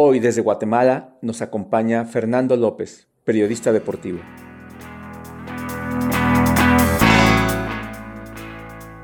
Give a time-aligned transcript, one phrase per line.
[0.00, 4.20] Hoy desde Guatemala nos acompaña Fernando López, periodista deportivo.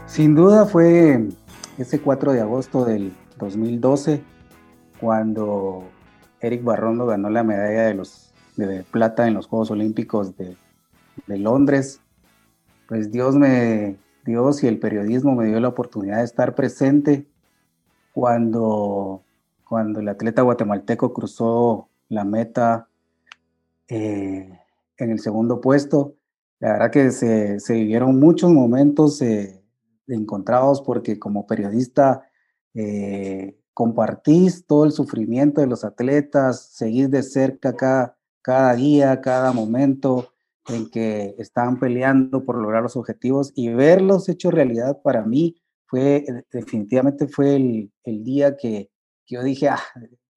[0.06, 1.30] Sin duda fue
[1.78, 4.22] ese 4 de agosto del 2012
[5.00, 5.82] cuando
[6.38, 10.56] Eric Barrondo ganó la medalla de, los, de plata en los Juegos Olímpicos de,
[11.26, 12.02] de Londres.
[12.86, 17.26] Pues Dios me, Dios y el periodismo me dio la oportunidad de estar presente
[18.12, 19.24] cuando
[19.64, 22.88] cuando el atleta guatemalteco cruzó la meta
[23.88, 24.58] eh,
[24.98, 26.14] en el segundo puesto.
[26.60, 29.62] La verdad que se, vivieron muchos momentos eh,
[30.06, 32.28] encontrados porque como periodista
[32.74, 39.52] eh, compartís todo el sufrimiento de los atletas, seguís de cerca cada, cada día, cada
[39.52, 40.30] momento
[40.68, 46.24] en que estaban peleando por lograr los objetivos y verlos hechos realidad para mí fue
[46.50, 48.90] definitivamente fue el día que,
[49.26, 49.80] yo dije, ah,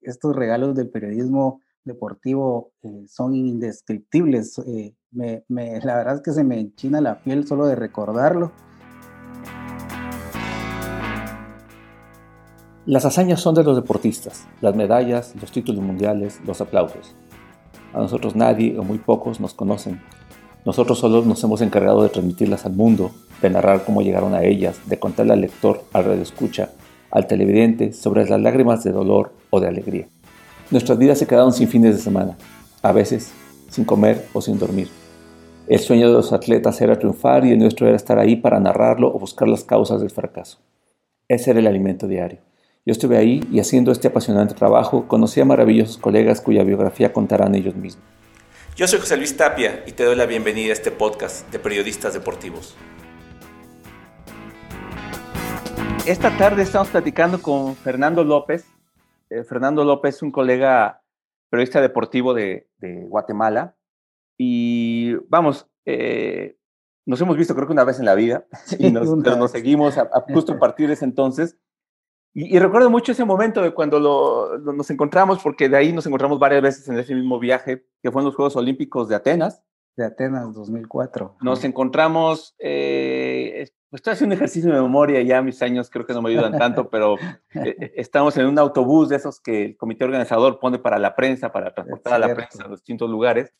[0.01, 4.59] estos regalos del periodismo deportivo eh, son indescriptibles.
[4.59, 8.51] Eh, me, la verdad es que se me enchina la piel solo de recordarlo.
[12.85, 17.15] Las hazañas son de los deportistas, las medallas, los títulos mundiales, los aplausos.
[17.93, 20.01] A nosotros nadie o muy pocos nos conocen.
[20.65, 24.79] Nosotros solos nos hemos encargado de transmitirlas al mundo, de narrar cómo llegaron a ellas,
[24.85, 26.69] de contarle al lector, al radio escucha,
[27.11, 30.07] al televidente sobre las lágrimas de dolor o de alegría.
[30.71, 32.37] Nuestras vidas se quedaron sin fines de semana,
[32.81, 33.31] a veces
[33.69, 34.89] sin comer o sin dormir.
[35.67, 39.13] El sueño de los atletas era triunfar y el nuestro era estar ahí para narrarlo
[39.13, 40.59] o buscar las causas del fracaso.
[41.27, 42.39] Ese era el alimento diario.
[42.85, 47.53] Yo estuve ahí y haciendo este apasionante trabajo conocí a maravillosos colegas cuya biografía contarán
[47.53, 48.05] ellos mismos.
[48.77, 52.13] Yo soy José Luis Tapia y te doy la bienvenida a este podcast de periodistas
[52.13, 52.75] deportivos.
[56.07, 58.65] Esta tarde estamos platicando con Fernando López.
[59.29, 61.03] Eh, Fernando López, un colega
[61.49, 63.75] periodista deportivo de, Guatemala.
[64.37, 66.57] Y vamos, eh,
[67.05, 68.45] nos hemos visto creo que una vez en la vida,
[68.79, 71.59] y nos, pero nos seguimos a, justo a partir de ese entonces.
[72.33, 76.61] Y, recuerdo mucho ese momento de cuando nos encontramos, porque de ahí nos encontramos varias
[76.61, 79.61] veces en ese mismo viaje, que fue en los Juegos Olímpicos de Atenas.
[79.97, 81.35] De Atenas 2004.
[81.41, 86.21] Nos encontramos eh, estoy haciendo un ejercicio de memoria, ya mis años creo que no
[86.21, 90.03] me ayudan tanto, pero eh, eh, estamos en un autobús de esos que el comité
[90.03, 93.53] organizador pone para la prensa, para transportar a la prensa a distintos lugares.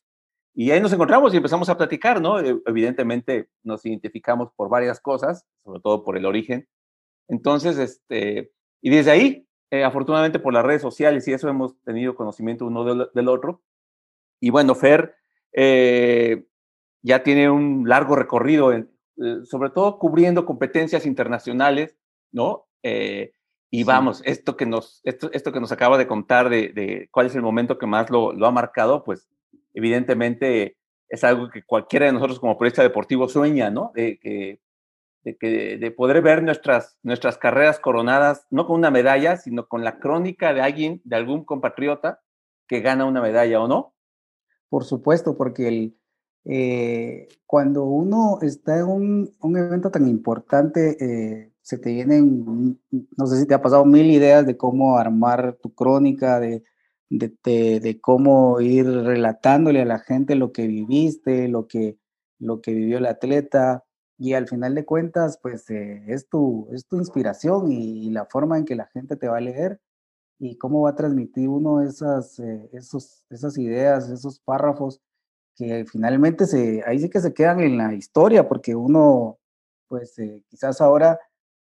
[0.54, 2.40] Y ahí nos encontramos y empezamos a platicar, ¿no?
[2.40, 6.68] Eh, evidentemente nos identificamos por varias cosas, sobre todo por el origen.
[7.28, 8.52] Entonces, este,
[8.82, 9.48] y desde ahí,
[9.86, 13.62] afortunadamente por las redes sociales y eso hemos tenido conocimiento uno del, otro.
[14.40, 15.16] Y bueno, Fer
[15.54, 18.90] ya tiene un largo recorrido en,
[19.24, 21.96] eh, sobre todo cubriendo competencias internacionales,
[22.32, 22.68] ¿no?
[22.84, 23.32] Eh,
[23.70, 27.36] y vamos, esto que, nos, esto, esto que nos acaba de contar de, cuál es
[27.36, 29.28] el momento que más lo, ha marcado, pues
[29.74, 30.78] evidentemente
[31.10, 33.92] es algo que cualquiera de nosotros como periodista deportivo sueña, ¿no?
[33.94, 34.62] De, que,
[35.24, 40.00] de, de poder ver nuestras, nuestras carreras coronadas, no con una medalla, sino con la
[40.00, 42.22] crónica de alguien, de algún compatriota
[42.68, 43.96] que gana una medalla o no.
[44.70, 45.97] Por supuesto, porque el,
[46.50, 52.80] eh, cuando uno está en un, un evento tan importante, eh, se te vienen,
[53.18, 56.64] no sé si te ha pasado mil ideas de cómo armar tu crónica, de,
[57.10, 61.98] de, de, cómo ir relatándole a la gente lo que viviste, lo que,
[62.40, 63.84] lo que vivió el atleta.
[64.18, 68.58] Y al final de cuentas, pues eh, es, tu, es tu inspiración y, la forma
[68.58, 69.82] en que la gente te va a leer
[70.40, 72.40] y cómo va a transmitir uno esas,
[72.72, 75.02] esos, esas ideas, esos párrafos
[75.58, 79.40] que finalmente se, ahí sí que se quedan en la historia, porque uno,
[79.88, 81.20] pues eh, quizás ahora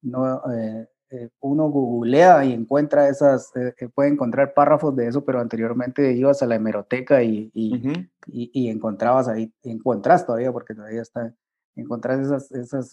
[0.01, 3.49] no, eh, eh, uno googlea y encuentra esas,
[3.95, 9.29] puede encontrar párrafos de eso, pero anteriormente ibas a la hemeroteca y, y, y, encontrabas
[9.29, 11.33] ahí, encontrás todavía, porque todavía está,
[11.75, 12.91] encontrás esas, esas,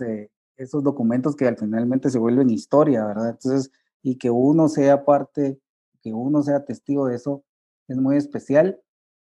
[0.57, 3.31] esos documentos que al finalmente se vuelven historia, ¿verdad?
[3.31, 5.59] Entonces, y que uno sea parte,
[6.03, 7.43] que uno sea testigo de eso,
[7.89, 8.81] es muy especial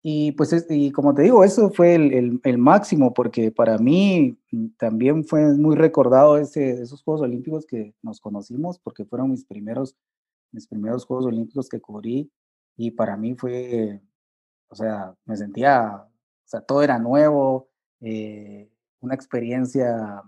[0.02, 4.38] y pues, y como te digo, eso fue el, el, máximo, porque para mí
[4.78, 9.98] también fue muy recordado ese, esos Juegos Olímpicos que nos conocimos, porque fueron mis primeros,
[10.52, 12.32] mis primeros Juegos Olímpicos que cubrí,
[12.78, 14.02] y para mí fue,
[14.70, 17.68] o sea, me sentía, o sea, todo era nuevo,
[18.00, 18.72] eh,
[19.02, 20.24] una experiencia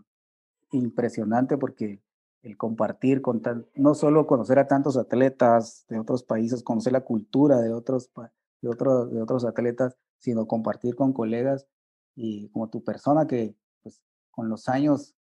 [0.71, 2.01] impresionante porque
[2.43, 3.41] el compartir con
[3.75, 8.40] no solo conocer a tantos atletas de otros países, conocer la cultura de otros países,
[8.61, 11.67] de, de otros atletas, sino compartir con colegas
[12.15, 15.15] y como tu persona que pues, con los años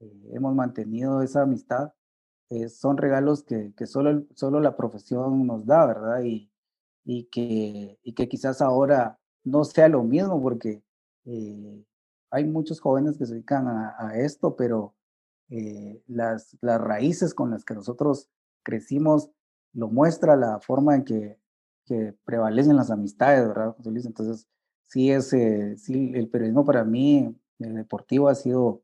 [0.00, 1.92] eh, hemos mantenido esa amistad,
[2.50, 6.22] eh, son regalos que, que, solo, solo la profesión nos da, ¿verdad?
[6.22, 6.50] Y,
[7.04, 10.82] y que, y que quizás ahora no sea lo mismo porque
[11.24, 11.84] eh,
[12.30, 14.94] hay muchos jóvenes que se dedican a, esto, pero
[15.48, 18.28] eh, las, las raíces con las que nosotros
[18.62, 19.30] crecimos
[19.72, 21.38] lo muestra la forma en que,
[21.84, 24.06] que prevalecen las amistades, ¿verdad, José Luis?
[24.06, 24.48] Entonces,
[24.86, 28.82] sí, es, eh, sí, el periodismo para mí, el deportivo, ha sido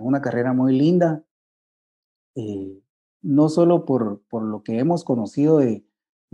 [0.00, 1.22] una carrera muy linda,
[3.22, 5.84] no solo por, por lo que hemos conocido de,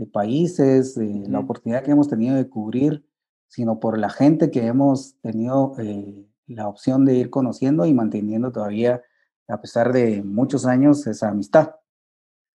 [0.00, 3.04] de países, de la oportunidad que hemos tenido de cubrir,
[3.48, 8.50] sino por la gente que hemos tenido eh, la opción de ir conociendo y manteniendo
[8.50, 9.02] todavía,
[9.46, 11.75] a pesar de muchos años, esa amistad.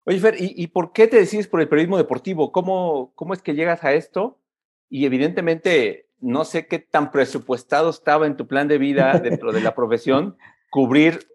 [0.04, 2.50] Oye, Fer, ¿y, por qué te decides por el periodismo deportivo?
[2.50, 4.40] ¿Cómo, ¿Cómo es que llegas a esto?
[4.88, 9.60] Y evidentemente, no sé qué tan presupuestado estaba en tu plan de vida dentro de
[9.60, 10.36] la profesión
[10.70, 11.28] cubrir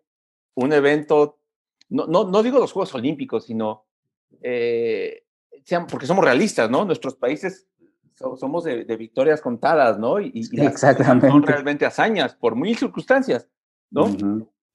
[0.55, 1.39] un evento,
[1.87, 3.85] no, no, no digo los Juegos Olímpicos, sino
[4.41, 5.23] eh,
[5.89, 6.85] porque somos realistas, ¿no?
[6.85, 7.67] Nuestros países
[8.15, 10.19] somos de, victorias contadas, ¿no?
[10.19, 11.27] Y, Exactamente.
[11.27, 13.47] son realmente hazañas por mil circunstancias,
[13.91, 14.07] ¿no?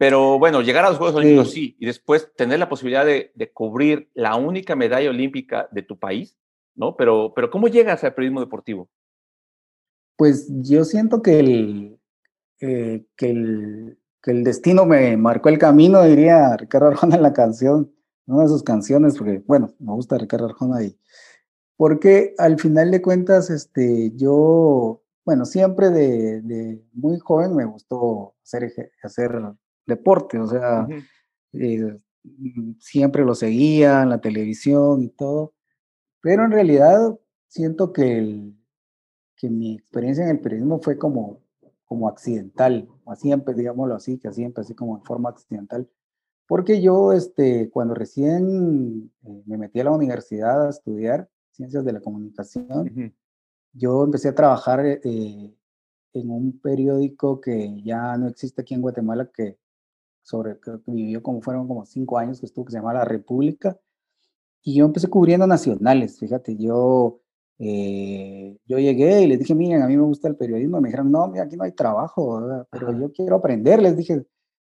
[0.03, 1.77] Pero bueno, llegar a los Juegos Olímpicos sí.
[1.79, 6.37] y después tener la posibilidad de, cubrir la única medalla olímpica de tu país,
[6.75, 6.97] ¿no?
[6.97, 8.91] Pero, pero ¿cómo llegas al periodismo deportivo?
[10.17, 12.01] Pues yo siento que el,
[12.61, 17.33] eh, que el, que el destino me marcó el camino, diría Ricardo Arjona en la
[17.33, 17.95] canción
[18.27, 20.99] una de sus canciones, porque, bueno, me gusta Ricardo Arjona y
[21.77, 28.91] porque al final de cuentas, este, yo, bueno, siempre de, muy joven me gustó hacer,
[29.01, 29.31] hacer
[29.87, 30.87] deporte, o sea,
[31.53, 31.97] eh,
[32.79, 35.55] siempre lo seguía en la televisión y todo,
[36.21, 37.19] pero en realidad
[37.49, 38.57] siento que, el,
[39.37, 41.41] que mi experiencia en el periodismo fue como,
[41.85, 45.89] como accidental, así digámoslo así, que así empecé como en forma accidental
[46.53, 51.95] porque yo, este, cuando recién eh, me metí a la universidad a estudiar ciencias de
[51.95, 53.15] la comunicación,
[53.73, 55.01] yo empecé a trabajar eh,
[56.13, 59.59] en un periódico que ya no existe aquí en Guatemala, que
[60.23, 63.79] sobre que vivió como fueron como cinco años que estuvo, que se llama La República,
[64.63, 67.21] y yo empecé cubriendo nacionales, fíjate, yo,
[67.59, 71.11] eh, yo llegué y les dije, miren, a mí me gusta el periodismo, me dijeron,
[71.11, 74.25] no, mira, aquí no hay trabajo, pero yo quiero aprender, les dije,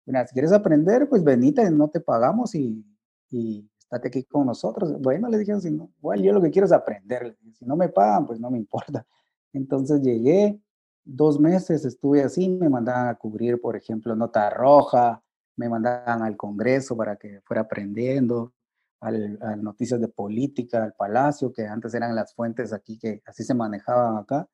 [0.06, 2.86] mira, si quieres aprender, pues venite, no te pagamos y,
[3.32, 5.00] y estate aquí con nosotros.
[5.02, 7.36] Bueno, le dije, si no, bueno, yo lo que quiero es aprender.
[7.54, 9.06] Si no me pagan, pues no me importa.
[9.54, 10.60] Entonces llegué,
[11.04, 15.24] dos meses estuve así, me mandaban a cubrir, por ejemplo, Nota Roja,
[15.60, 18.54] me mandaban al Congreso para que fuera aprendiendo,
[19.02, 23.44] al, a noticias de política, al Palacio, que antes eran las fuentes aquí que así
[23.44, 24.48] se manejaban acá.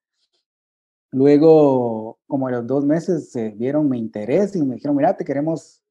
[1.11, 5.23] Luego, como a los dos meses, se vieron mi interés y me dijeron, mira, te
[5.23, 5.81] queremos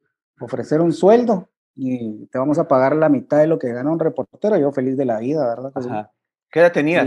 [0.41, 4.01] ofrecer un sueldo y te vamos a pagar la mitad de lo que gana un
[4.01, 4.59] reportero.
[4.59, 6.11] Yo feliz de la vida, ¿verdad?
[6.51, 7.05] ¿Qué edad tenía?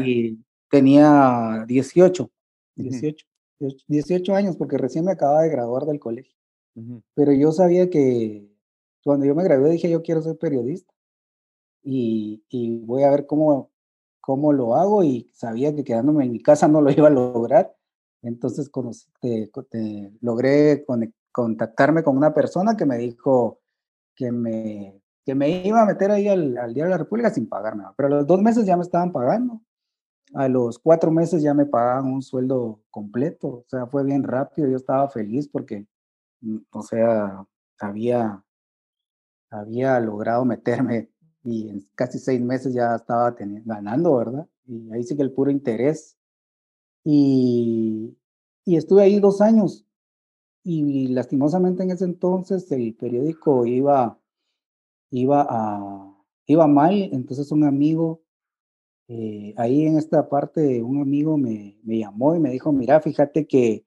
[0.70, 2.32] tenía 18,
[2.76, 3.26] 18,
[3.88, 6.38] 18 años porque recién me acababa de graduar del colegio.
[7.16, 8.48] Pero yo sabía que
[9.04, 10.94] cuando yo me gradué dije, yo quiero ser periodista
[11.84, 13.72] y, y voy a ver cómo,
[14.22, 17.78] cómo lo hago y sabía que quedándome en mi casa no lo iba a lograr
[18.22, 18.70] entonces
[20.22, 20.86] logré
[21.32, 23.60] contactarme con una persona que me dijo
[24.16, 27.84] que me, que me iba a meter ahí al, Día de la República sin pagarme.
[27.96, 29.62] Pero a los dos meses ya me estaban pagando.
[30.34, 33.48] A los cuatro meses ya me pagaban un sueldo completo.
[33.48, 34.68] O sea, fue bien rápido.
[34.68, 35.86] Yo estaba feliz porque,
[36.72, 37.46] o sea,
[37.80, 38.44] había,
[39.50, 41.10] había logrado meterme
[41.44, 44.48] y en casi seis meses ya estaba teniendo, ganando, ¿verdad?
[44.66, 46.18] Y ahí sí que el puro interés
[47.10, 48.18] y,
[48.66, 49.86] estuve ahí dos años.
[50.64, 54.20] Y lastimosamente en ese entonces el periódico iba,
[55.12, 56.14] iba, a,
[56.48, 57.10] iba mal.
[57.14, 58.22] Entonces un amigo,
[59.08, 63.48] eh, ahí en esta parte, un amigo me, me, llamó y me dijo, mira, fíjate
[63.48, 63.87] que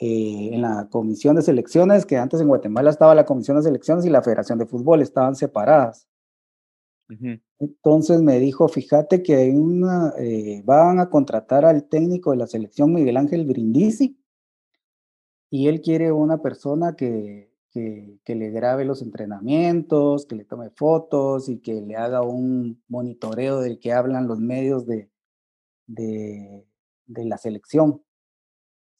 [0.00, 4.06] eh, en la comisión de selecciones, que antes en Guatemala estaba la comisión de selecciones
[4.06, 6.08] y la federación de fútbol, estaban separadas.
[7.58, 12.46] Entonces me dijo, fíjate que hay una, eh, van a contratar al técnico de la
[12.46, 14.16] selección Miguel Ángel Brindisi
[15.50, 21.48] y él quiere una persona que, que, le grabe los entrenamientos, que le tome fotos
[21.48, 25.10] y que le haga un monitoreo del que hablan los medios de,
[25.86, 26.64] de,
[27.06, 28.02] la selección.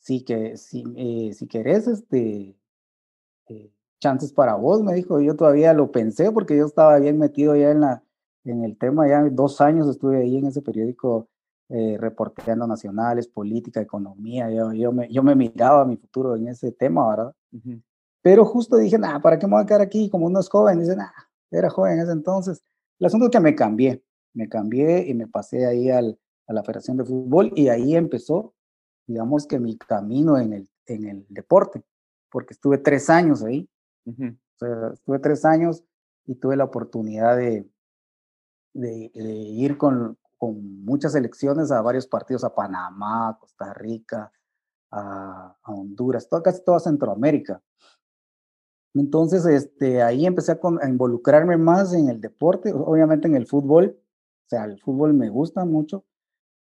[0.00, 2.56] Sí que si, eh, si querés, este,
[3.48, 5.20] eh, chances para vos, me dijo.
[5.20, 8.02] Yo todavía lo pensé porque yo estaba bien metido ya en, la,
[8.44, 11.28] en el tema, ya dos años estuve ahí en ese periódico
[11.68, 14.50] eh, reporteando nacionales, política, economía.
[14.50, 17.34] Yo, yo, me, yo me miraba mi futuro en ese tema, ¿verdad?
[18.22, 20.80] Pero justo dije, nada, ¿para qué me voy a quedar aquí como uno es joven?
[20.80, 21.14] Dice, nada,
[21.50, 22.62] era joven en ese entonces.
[22.98, 24.02] El asunto es que me cambié,
[24.34, 28.52] me cambié y me pasé ahí al, a la Federación de Fútbol y ahí empezó,
[29.10, 31.82] digamos que mi camino en el, en el deporte,
[32.30, 33.68] porque estuve tres años ahí.
[34.06, 35.82] estuve tres años
[36.26, 37.68] y tuve la oportunidad de,
[38.72, 44.30] de, ir con, con, muchas elecciones a varios partidos, a Panamá, a Costa Rica,
[44.92, 47.60] a, a Honduras, toda, casi toda Centroamérica.
[48.94, 53.98] Entonces, este, ahí empecé a, involucrarme más en el deporte, obviamente en el fútbol.
[54.46, 56.04] O sea, el fútbol me gusta mucho,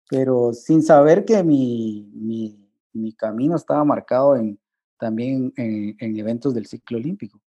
[0.10, 4.60] pero sin saber que mi, mi, mi camino estaba marcado en,
[5.00, 7.42] también en, en, eventos del ciclo olímpico.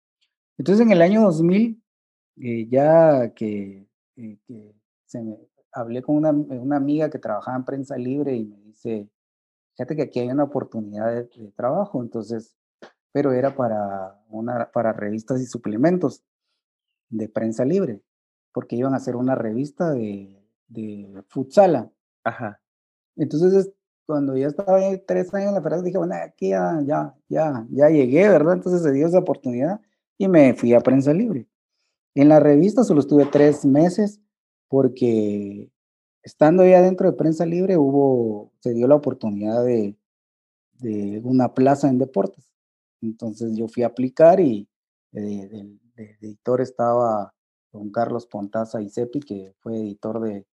[0.59, 1.83] Entonces, en el año 2000,
[2.37, 3.87] eh, ya que,
[4.17, 4.75] eh, que
[5.07, 5.39] se me,
[5.73, 9.09] hablé con una, una, amiga que trabajaba en prensa libre y me dice,
[9.77, 12.57] fíjate que aquí hay una oportunidad de, de trabajo, entonces
[13.13, 16.23] pero era para, una, para revistas y suplementos
[17.09, 18.03] de prensa libre,
[18.53, 21.91] porque iban a hacer una revista de, de futsala.
[22.25, 22.61] Ajá.
[23.17, 23.71] Entonces,
[24.07, 27.67] cuando ya estaba ahí tres años en la feria, dije, bueno, aquí ya, ya, ya,
[27.71, 28.55] ya llegué, ¿verdad?
[28.55, 29.81] Entonces se dio esa oportunidad
[30.19, 31.47] y me fui a prensa libre.
[32.15, 34.21] En la revista solo estuve tres meses
[34.69, 35.71] porque
[36.23, 39.97] estando ya dentro de prensa libre hubo, se dio la oportunidad de,
[40.81, 42.51] de una plaza en deportes.
[43.01, 44.69] Entonces yo fui a aplicar y
[45.13, 45.49] eh,
[45.95, 47.35] de, editor estaba
[47.73, 50.47] don Carlos Pontaza Isepi, que fue editor de,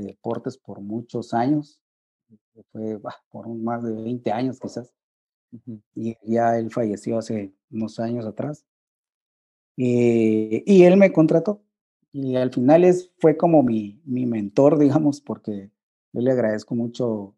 [0.00, 1.80] deportes por muchos años,
[2.72, 4.92] fue por más de 20 años quizás,
[5.94, 8.64] y ya él falleció hace unos años atrás.
[9.76, 11.62] Eh, y él me contrató.
[12.12, 15.70] Y al final es, fue como mi, mi mentor, digamos, porque
[16.12, 17.34] yo le agradezco mucho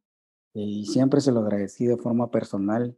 [0.54, 2.96] eh, y siempre se lo agradecí de forma personal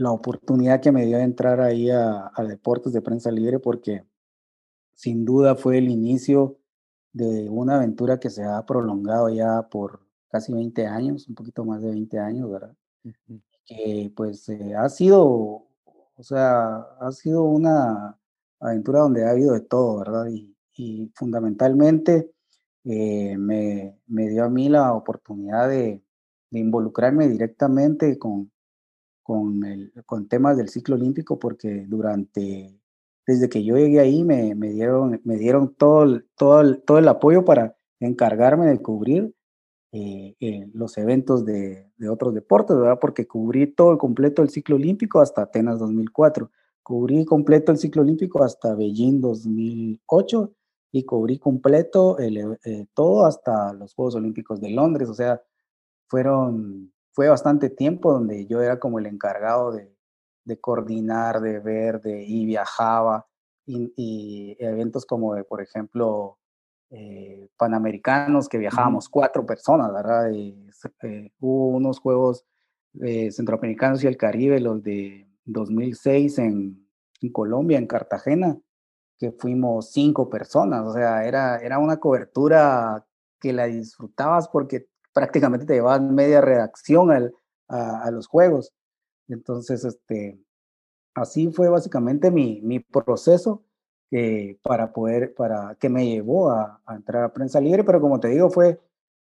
[0.00, 4.04] la oportunidad que me dio de entrar ahí a, Deportes de Prensa Libre porque
[4.94, 6.58] sin duda fue el inicio
[7.12, 11.82] de una aventura que se ha prolongado ya por casi 20 años, un poquito más
[11.82, 12.74] de 20 años, ¿verdad?
[13.64, 18.18] Que pues eh, ha sido, o sea, ha sido una
[18.60, 20.26] aventura donde ha habido de todo, ¿verdad?
[20.28, 20.46] Y,
[21.14, 22.32] fundamentalmente
[22.84, 26.02] eh, me, me, dio a mí la oportunidad de,
[26.50, 28.50] de involucrarme directamente con,
[29.22, 32.79] con, el, con temas del ciclo olímpico porque durante,
[33.30, 37.06] desde que yo llegué ahí me, me dieron, me dieron todo, el, todo, todo el
[37.06, 39.32] apoyo para encargarme de cubrir
[39.92, 42.98] eh, eh, los eventos de, de, otros deportes, ¿verdad?
[43.00, 46.50] Porque cubrí todo el completo el ciclo olímpico hasta Atenas 2004,
[46.82, 50.52] cubrí completo el ciclo olímpico hasta Beijing 2008
[50.92, 55.40] y cubrí completo el, eh, todo hasta los Juegos Olímpicos de Londres, o sea,
[56.08, 59.92] fueron fue bastante tiempo donde yo era como el encargado de,
[60.58, 63.26] coordinar, de ver, de, y viajaba,
[63.66, 66.38] y, eventos como, de, por ejemplo,
[66.90, 70.32] eh, Panamericanos, que viajábamos cuatro personas, ¿verdad?
[70.32, 72.44] Eh, hubo unos Juegos
[73.00, 76.88] eh, Centroamericanos y el Caribe, los de 2006 en,
[77.20, 78.58] en, Colombia, en Cartagena,
[79.18, 83.06] que fuimos cinco personas, o sea, era, era una cobertura
[83.38, 87.34] que la disfrutabas porque prácticamente te llevaban media redacción al,
[87.70, 88.72] a, los juegos.
[89.32, 90.38] Entonces, este,
[91.14, 93.64] así fue básicamente mi, mi proceso
[94.10, 98.28] eh, para poder, para que me llevó a, entrar a prensa libre, pero como te
[98.28, 98.80] digo, fue,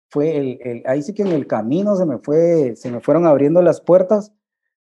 [0.09, 3.25] fue el, el, ahí sí que en el camino se me fue, se me fueron
[3.25, 4.33] abriendo las puertas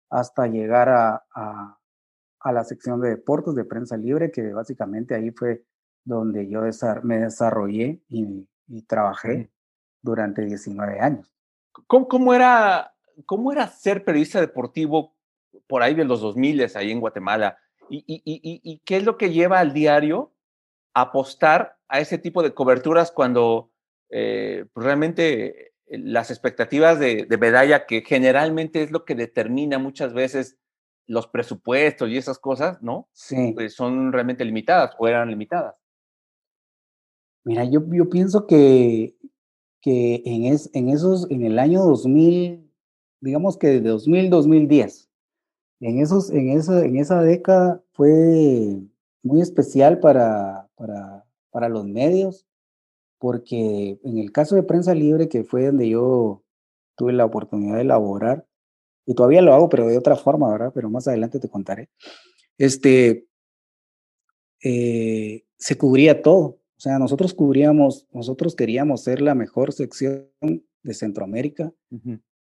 [0.09, 1.79] hasta llegar a, a,
[2.39, 5.65] a la sección de deportes de prensa libre, que básicamente ahí fue
[6.05, 6.61] donde yo
[7.03, 9.51] me desarrollé y, y trabajé
[10.01, 11.33] durante 19 años.
[11.85, 15.16] ¿Cómo, era, ¿Cómo era ser periodista deportivo
[15.67, 17.57] por ahí de los 2000 ahí en Guatemala?
[17.89, 20.33] ¿Y, y, y, y qué es lo que lleva al diario
[20.93, 23.71] a apostar a ese tipo de coberturas cuando
[24.09, 30.13] eh, pues, realmente las expectativas de, de, medalla, que generalmente es lo que determina muchas
[30.13, 30.57] veces
[31.07, 33.07] los presupuestos y esas cosas, ¿no?
[33.13, 33.53] Sí.
[33.53, 35.75] Pues son realmente limitadas o eran limitadas.
[37.45, 39.15] Mira, yo, yo pienso que,
[39.81, 42.69] que en, es, en esos, en el año 2000,
[43.21, 45.06] digamos que de 2000, 2010,
[45.79, 48.79] en, esos, en, esa, en esa década fue
[49.23, 52.45] muy especial para, para, para los medios,
[53.19, 56.43] porque en el caso de Prensa Libre, que fue donde yo
[56.95, 58.45] tuve la oportunidad de elaborar,
[59.05, 60.71] y todavía lo hago, pero de otra forma, ¿verdad?
[60.75, 61.89] Pero más adelante te contaré.
[62.57, 63.25] Este,
[64.61, 66.59] eh, se cubría todo.
[66.77, 71.71] O sea, nosotros cubríamos, nosotros queríamos ser la mejor sección de Centroamérica.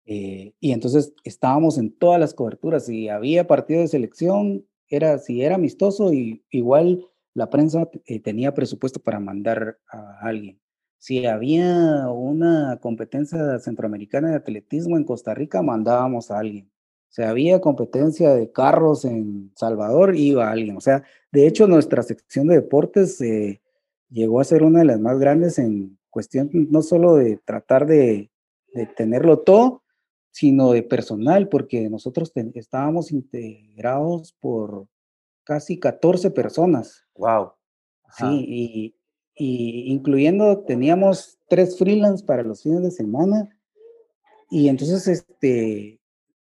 [0.07, 2.87] Eh, y entonces estábamos en todas las coberturas.
[2.87, 8.55] Si había partido de selección, era, si era amistoso, y igual la prensa eh, tenía
[8.55, 10.61] presupuesto para mandar a alguien.
[10.99, 16.71] Si había una competencia centroamericana de atletismo en Costa Rica, mandábamos a alguien.
[17.11, 20.77] Si había competencia de carros en Salvador, iba alguien.
[20.77, 23.61] O sea, de hecho, nuestra sección de deportes eh,
[24.09, 28.31] llegó a ser una de las más grandes en cuestión no solo de tratar de,
[28.73, 29.84] de tenerlo todo,
[30.35, 34.89] sino de personal, porque nosotros estábamos integrados por
[35.45, 37.07] casi 14 personas.
[37.15, 37.53] Wow.
[38.19, 38.97] Sí, y,
[39.37, 43.49] y, incluyendo, teníamos tres freelance para los fines de semana.
[44.51, 46.01] Y entonces, este,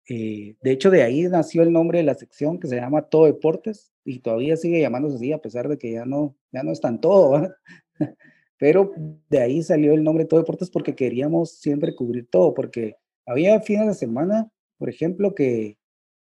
[0.07, 3.25] eh, de hecho, de ahí nació el nombre de la sección que se llama Todo
[3.25, 7.01] Deportes y todavía sigue llamándose así, a pesar de que ya no, ya no están
[7.01, 7.55] todo.
[8.59, 8.91] Pero
[9.29, 12.97] de ahí salió el nombre Todo Deportes porque queríamos siempre cubrir todo, porque
[13.29, 15.77] había fines de semana, por ejemplo, que,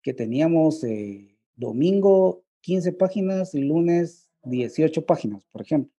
[0.02, 5.92] que teníamos eh, domingo 15 páginas y lunes 18 páginas, por ejemplo.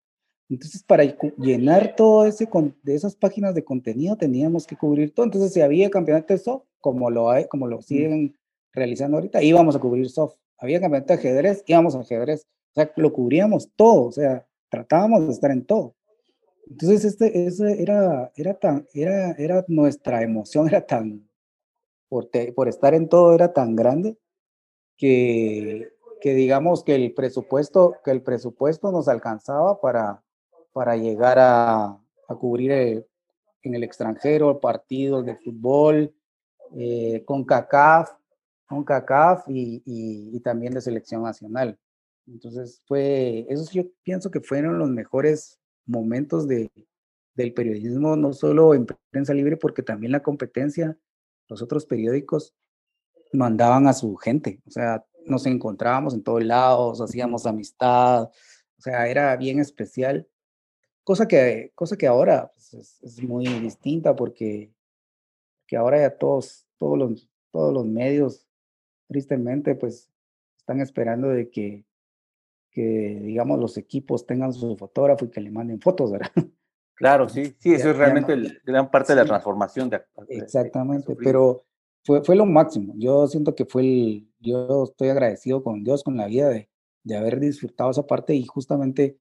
[0.49, 1.05] Entonces, para
[1.37, 2.45] llenar todo ese
[2.83, 5.25] de esas páginas de contenido teníamos que cubrir todo.
[5.25, 8.35] Entonces, si había campeonato de soft, como lo hay, como lo siguen
[8.73, 10.35] realizando ahorita, íbamos a cubrir soft.
[10.57, 12.47] Había campeonato de ajedrez, íbamos a ajedrez.
[12.71, 15.95] O sea, lo cubríamos todo, o sea, tratábamos de estar en todo.
[16.69, 21.29] Entonces, este, ese era, era tan, era, era nuestra emoción, era tan,
[22.09, 24.17] por, por estar en todo, era tan grande
[24.97, 25.91] que,
[26.21, 30.23] que digamos que el presupuesto, que el presupuesto nos alcanzaba para,
[30.73, 31.85] para llegar a,
[32.27, 33.07] a cubrir eh,
[33.63, 36.13] en el extranjero partidos de fútbol,
[36.77, 38.11] eh, con CACAF,
[38.67, 41.77] con CACAF y, y, y, también de selección nacional.
[42.27, 46.71] Entonces fue, eso yo pienso que fueron los mejores momentos de,
[47.35, 50.97] del periodismo, no solo en prensa libre, porque también la competencia,
[51.47, 52.53] los otros periódicos
[53.33, 59.07] mandaban a su gente, o sea, nos encontrábamos en todos lados, hacíamos amistad, o sea,
[59.07, 60.27] era bien especial,
[61.03, 64.73] cosa que, cosa que ahora pues, es, muy distinta porque
[65.67, 68.47] que ahora ya todos, todos, los, todos los medios,
[69.07, 70.09] tristemente, pues
[70.57, 71.85] están esperando de que
[72.71, 76.31] que, digamos, los equipos tengan su fotógrafo y que le manden fotos, ¿verdad?
[76.95, 79.89] Claro, sí, sí, eso es realmente gran parte de la transformación.
[79.89, 81.65] De, exactamente, pero
[82.05, 82.93] fue, fue lo máximo.
[82.95, 86.69] Yo siento que fue el, yo estoy agradecido con Dios, con la vida de,
[87.03, 89.17] de haber disfrutado esa parte y justamente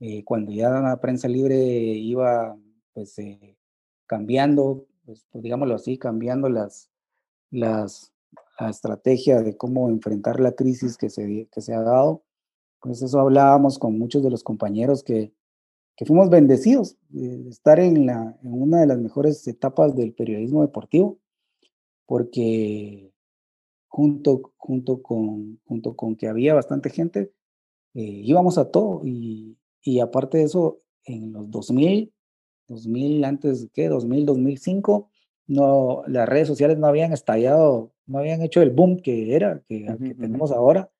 [0.00, 2.56] eh, cuando ya la prensa libre iba,
[2.94, 3.58] pues, eh,
[4.06, 6.90] cambiando, pues, pues, digámoslo así, cambiando las,
[7.50, 8.14] las,
[8.58, 12.24] la estrategia de cómo enfrentar la crisis que se, que se ha dado,
[12.80, 15.32] pues eso hablábamos con muchos de los compañeros que,
[15.96, 20.62] que fuimos bendecidos de estar en, la, en una de las mejores etapas del periodismo
[20.62, 21.18] deportivo,
[22.06, 23.12] porque
[23.88, 27.32] junto, junto, con, junto con que había bastante gente,
[27.94, 29.02] eh, íbamos a todo.
[29.04, 32.12] Y, y aparte de eso, en los 2000,
[32.68, 33.88] 2000 antes, ¿qué?
[33.88, 35.10] 2000, 2005,
[35.48, 39.84] no, las redes sociales no habían estallado, no habían hecho el boom que era, que,
[39.84, 40.90] que tenemos ahora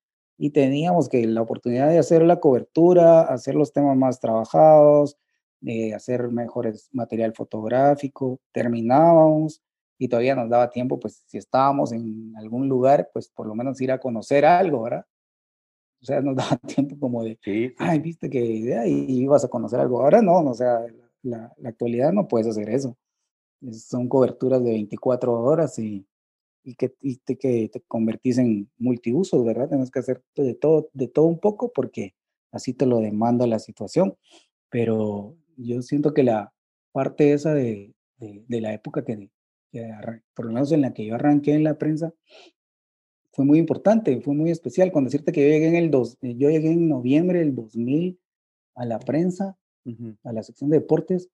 [0.42, 5.18] y teníamos que la oportunidad de hacer la cobertura, hacer los temas más trabajados,
[5.66, 9.60] eh, hacer mejores material fotográfico, terminábamos
[9.98, 13.82] y todavía nos daba tiempo, pues si estábamos en algún lugar, pues por lo menos
[13.82, 15.04] ir a conocer algo, ¿verdad?
[16.00, 17.38] O sea, nos daba tiempo como de,
[17.76, 20.00] ay, viste que idea y ibas a conocer algo.
[20.00, 20.86] Ahora no, o sea,
[21.22, 22.96] la, la actualidad no puedes hacer eso.
[23.72, 26.06] Son coberturas de 24 horas y,
[26.62, 29.68] y que, te, que te convertís en multiusos, ¿verdad?
[29.68, 32.14] Tienes que hacer de todo, de todo un poco porque
[32.52, 34.16] así te lo demanda la situación.
[34.68, 36.52] Pero yo siento que la
[36.92, 39.30] parte esa de, de, la época que,
[40.34, 42.12] por lo menos en la que yo arranqué en la prensa,
[43.32, 44.92] fue muy importante, fue muy especial.
[44.92, 48.18] Con decirte que yo llegué en el dos, yo llegué en noviembre del 2000
[48.74, 49.56] a la prensa,
[50.24, 51.30] a la sección de deportes,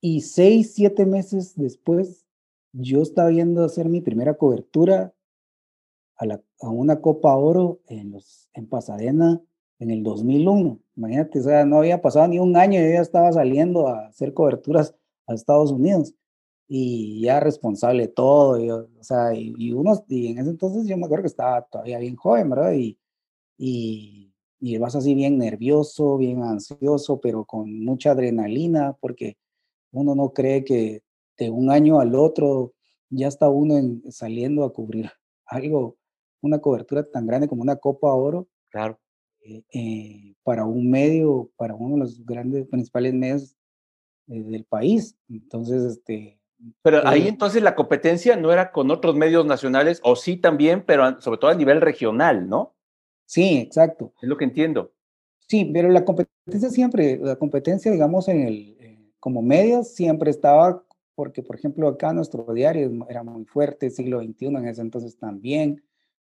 [0.00, 2.26] y seis, siete meses después
[2.72, 5.12] yo estaba viendo hacer mi primera cobertura
[6.16, 9.40] a, la, a una Copa Oro en, los, en Pasadena
[9.78, 10.78] en el 2001.
[10.96, 14.06] Imagínate, o sea, no había pasado ni un año y yo ya estaba saliendo a
[14.06, 14.94] hacer coberturas
[15.26, 16.14] a Estados Unidos
[16.68, 20.86] y ya responsable de todo, y, o sea, y, y, uno, y en ese entonces
[20.86, 22.72] yo me acuerdo que estaba todavía bien joven, ¿verdad?
[22.72, 22.98] Y,
[23.58, 29.36] y, y vas así bien nervioso, bien ansioso, pero con mucha adrenalina, porque
[29.90, 31.02] uno no cree que
[31.42, 32.72] de un año al otro
[33.10, 33.74] ya está uno
[34.10, 35.10] saliendo a cubrir
[35.46, 35.96] algo,
[36.40, 38.48] una cobertura tan grande como una Copa Oro.
[38.70, 38.98] Claro.
[39.44, 43.56] Eh, eh, para un medio, para uno de los grandes, principales medios
[44.28, 45.16] eh, del país.
[45.28, 46.38] Entonces, este...
[46.82, 51.20] Pero ahí entonces la competencia no era con otros medios nacionales, o sí también, pero
[51.20, 52.76] sobre todo a nivel regional, ¿no?
[53.26, 54.12] Sí, exacto.
[54.22, 54.92] Es lo que entiendo.
[55.48, 61.42] Sí, pero la competencia siempre, la competencia, digamos, en el, como medios siempre estaba, porque
[61.42, 65.82] por ejemplo acá nuestro diario era muy fuerte, siglo XXI en ese entonces también.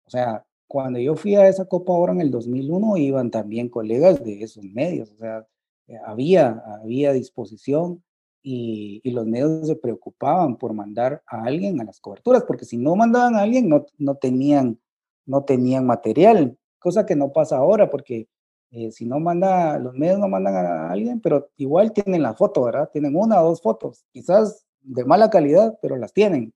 [0.06, 4.24] O sea, cuando yo fui a esa Copa ahora en el 2001, iban también colegas
[4.24, 5.48] de esos medios, o sea,
[5.88, 8.04] eh, había, había disposición
[8.41, 12.78] y, y, los medios se preocupaban por mandar a alguien a las coberturas, porque si
[12.78, 14.80] no mandaban a alguien, no, no, tenían,
[15.26, 18.28] no tenían material, cosa que no pasa ahora, porque
[18.71, 22.63] eh, si no manda, los medios no mandan a alguien, pero igual tienen la foto,
[22.63, 22.89] ¿verdad?
[22.91, 26.54] Tienen una o dos fotos, quizás de mala calidad, pero las tienen.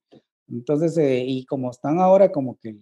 [0.47, 2.77] Entonces, eh, y como están ahora, como que,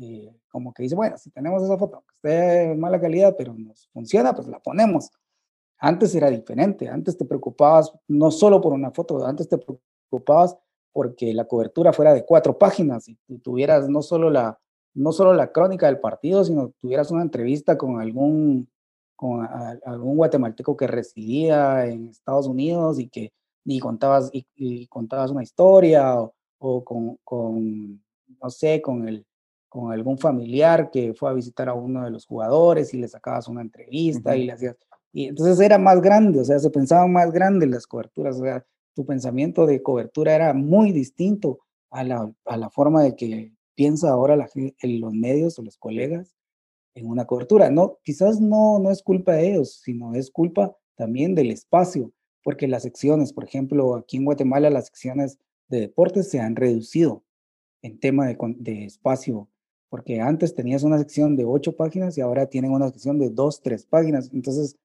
[0.00, 3.54] eh, como que dice, bueno, si tenemos esa foto, que esté de mala calidad, pero
[3.54, 5.10] nos funciona, pues la ponemos.
[5.78, 10.56] Antes era diferente, antes te preocupabas no solo por una foto, antes te preocupabas
[10.92, 14.60] porque la cobertura fuera de cuatro páginas y tuvieras no solo la,
[14.94, 18.68] no solo la crónica del partido, sino tuvieras una entrevista con algún
[19.16, 19.46] con
[19.84, 23.32] algún guatemalteco que residía en Estados Unidos y que
[23.64, 26.16] y contabas, y, contabas una historia
[26.58, 28.02] o, con, con,
[28.40, 29.26] no sé, con, el,
[29.68, 33.48] con algún familiar que fue a visitar a uno de los jugadores y le sacabas
[33.48, 34.76] una entrevista y le hacías...
[35.14, 38.64] Y entonces era más grande, o sea, se pensaban más grandes las coberturas, o sea,
[38.94, 44.10] tu pensamiento de cobertura era muy distinto a la, a la forma de que piensa
[44.10, 44.48] ahora la,
[44.82, 46.34] los medios o los colegas
[46.94, 47.70] en una cobertura.
[47.70, 52.68] No, quizás no, no es culpa de ellos, sino es culpa también del espacio, porque
[52.68, 57.24] las secciones, por ejemplo, aquí en Guatemala las secciones de deportes se han reducido
[57.82, 59.48] en tema de, de espacio,
[59.88, 63.60] porque antes tenías una sección de ocho páginas y ahora tienen una sección de dos,
[63.60, 64.76] tres páginas, entonces,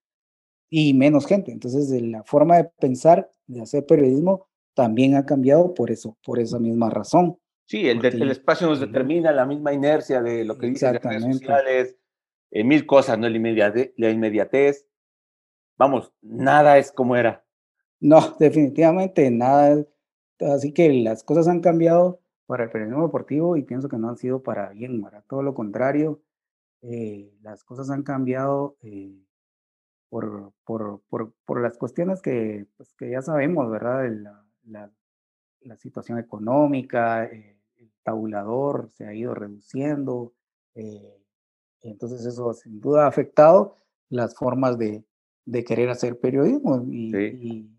[0.69, 1.51] y menos gente.
[1.51, 6.59] Entonces, la forma de pensar, de hacer periodismo, también ha cambiado por eso, por esa
[6.59, 7.39] misma razón.
[7.65, 11.23] Sí, el, el espacio nos determina la misma inercia de lo que dicen las redes
[11.37, 11.97] sociales,
[12.51, 13.27] eh, mil cosas, ¿no?
[13.27, 14.85] La inmediatez.
[15.77, 17.45] Vamos, nada es como era.
[17.99, 19.86] No, definitivamente nada.
[20.39, 24.17] Así que las cosas han cambiado para el periodismo deportivo y pienso que no han
[24.17, 26.21] sido para bien, para todo lo contrario.
[26.81, 29.19] Eh, las cosas han cambiado eh,
[30.10, 34.10] por, por, por, por, las cuestiones que, pues, que ya sabemos, ¿verdad?
[34.12, 34.91] La, la,
[35.62, 40.33] la situación económica, eh, el tabulador se ha ido reduciendo,
[41.81, 43.75] entonces eso sin duda ha afectado
[44.10, 45.03] las formas de,
[45.47, 46.83] de querer hacer periodismo.
[46.88, 47.15] Y,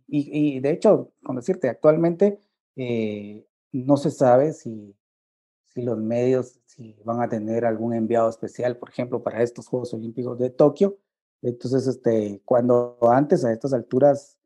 [0.09, 2.41] y, y, de hecho, con decirte, actualmente
[2.77, 4.97] eh, no se sabe si,
[5.67, 9.93] si los medios si van a tener algún enviado especial, por ejemplo, para estos Juegos
[9.93, 10.97] Olímpicos de Tokio.
[11.43, 14.39] Entonces, este, cuando antes, a estas alturas,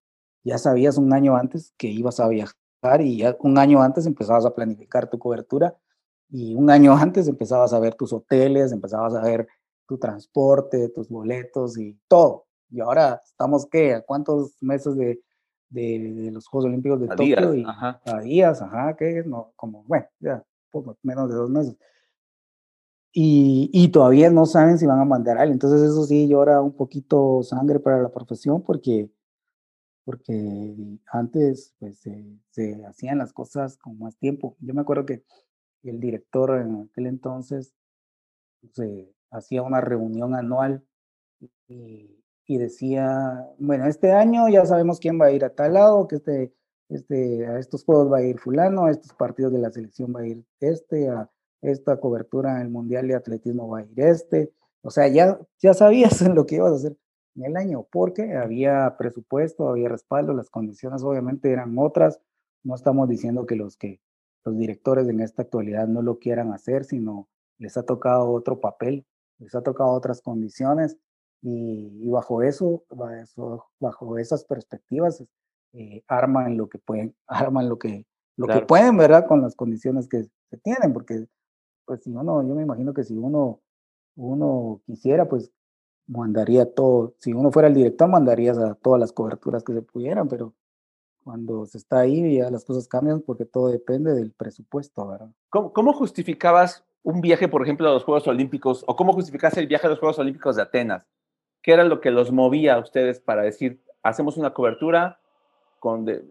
[0.45, 2.57] ya sabías un año antes que ibas a viajar
[3.01, 5.77] y ya un año antes empezabas a planificar tu cobertura
[6.29, 9.47] y un año antes empezabas a ver tus hoteles, empezabas a ver
[9.87, 12.47] tu transporte, tus boletos y todo.
[12.73, 13.95] Y ahora estamos, ¿qué?
[13.95, 15.21] ¿A cuántos meses de,
[15.69, 17.55] de, los Juegos Olímpicos de Tokio?
[17.55, 18.01] y ajá.
[18.05, 19.23] A días, ajá, ¿qué?
[19.27, 21.77] No, como, bueno, ya, poco menos de dos meses.
[23.13, 25.57] Y, y, todavía no saben si van a mandar a alguien.
[25.57, 29.11] Entonces eso sí llora un poquito sangre para la profesión porque
[30.05, 34.57] porque antes pues se hacían las cosas con más tiempo.
[34.61, 35.25] Yo me acuerdo que
[35.85, 37.75] el director en aquel entonces
[38.73, 40.85] se hacía una reunión anual
[41.69, 42.22] y,
[42.55, 46.17] y, decía, bueno, este año ya sabemos quién va a ir a tal lado, que
[46.17, 46.53] este,
[46.89, 50.21] este, a estos juegos va a ir fulano, a estos partidos de la selección va
[50.21, 51.31] a ir este, a
[51.63, 54.53] esta cobertura en el Mundial de Atletismo va a ir este.
[54.83, 56.97] O sea, ya, ya sabías lo que ibas a hacer
[57.37, 62.21] en el año, porque había presupuesto, había respaldo, las condiciones obviamente eran otras.
[62.63, 64.01] No estamos diciendo que los que
[64.45, 69.07] los directores en esta actualidad no lo quieran hacer, sino les ha tocado otro papel,
[69.39, 70.99] les ha tocado otras condiciones
[71.43, 72.85] y, bajo eso,
[73.81, 75.25] bajo esas perspectivas,
[75.73, 79.27] eh, arman lo que pueden, arman lo que, lo que pueden, ¿verdad?
[79.27, 81.27] Con las condiciones que se tienen, porque
[81.85, 83.61] pues si uno, yo me imagino que si uno,
[84.15, 85.51] uno quisiera, pues
[86.07, 90.29] mandaría todo, si uno fuera el director, mandarías a todas las coberturas que se pudieran,
[90.29, 90.55] pero
[91.25, 95.31] cuando se está ahí ya las cosas cambian porque todo depende del presupuesto, ¿verdad?
[95.51, 99.67] ¿Cómo, cómo justificabas un viaje, por ejemplo, a los Juegos Olímpicos, o cómo justificas el
[99.67, 101.05] viaje a los Juegos Olímpicos de Atenas?
[101.63, 105.19] ¿Qué era lo que los movía a ustedes para decir, hacemos una cobertura
[105.79, 106.25] con, de,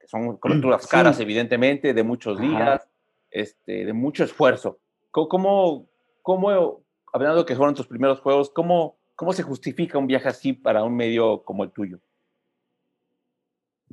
[0.00, 2.88] que son coberturas caras, evidentemente, de muchos días,
[3.30, 4.78] este, de mucho esfuerzo?
[5.10, 5.86] ¿Cómo,
[6.22, 6.80] cómo,
[7.12, 10.82] hablando de que fueron tus primeros Juegos, cómo ¿Cómo se justifica un viaje así para
[10.82, 12.00] un medio como el tuyo?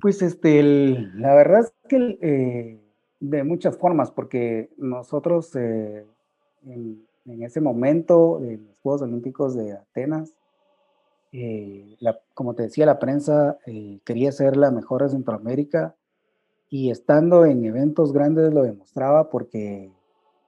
[0.02, 2.80] Pues este, la verdad es que eh,
[3.20, 6.04] de muchas formas, porque nosotros eh,
[6.66, 7.06] en,
[7.44, 10.34] ese momento de los Juegos Olímpicos de Atenas,
[11.32, 11.98] eh,
[12.34, 15.96] como te decía, la prensa eh, quería ser la mejor de Centroamérica
[16.70, 19.92] y estando en eventos grandes lo demostraba porque,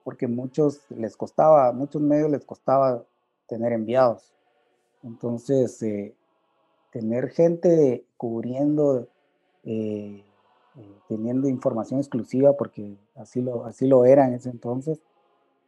[0.04, 3.04] porque muchos les costaba, muchos medios les costaba
[3.46, 4.32] tener enviados.
[5.04, 6.14] Entonces, eh,
[6.90, 9.08] tener gente cubriendo,
[11.08, 15.00] teniendo información exclusiva, porque así lo, así lo era en ese entonces,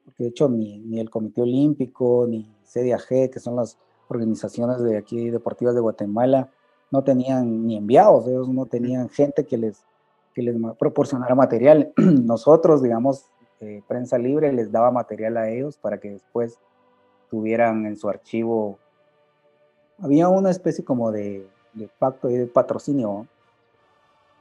[0.05, 4.96] porque de hecho ni, ni el Comité Olímpico, ni CDAG, que son las organizaciones de
[4.96, 6.50] aquí deportivas de Guatemala
[6.90, 9.84] no tenían ni enviados, ellos no tenían gente que les,
[10.32, 11.92] que les proporcionara material.
[11.96, 13.26] Nosotros, digamos,
[13.60, 16.58] eh, Prensa Libre les daba material a ellos para que después
[17.30, 18.78] tuvieran en su archivo.
[19.98, 21.48] Había una especie como de,
[21.98, 23.26] pacto y de patrocinio.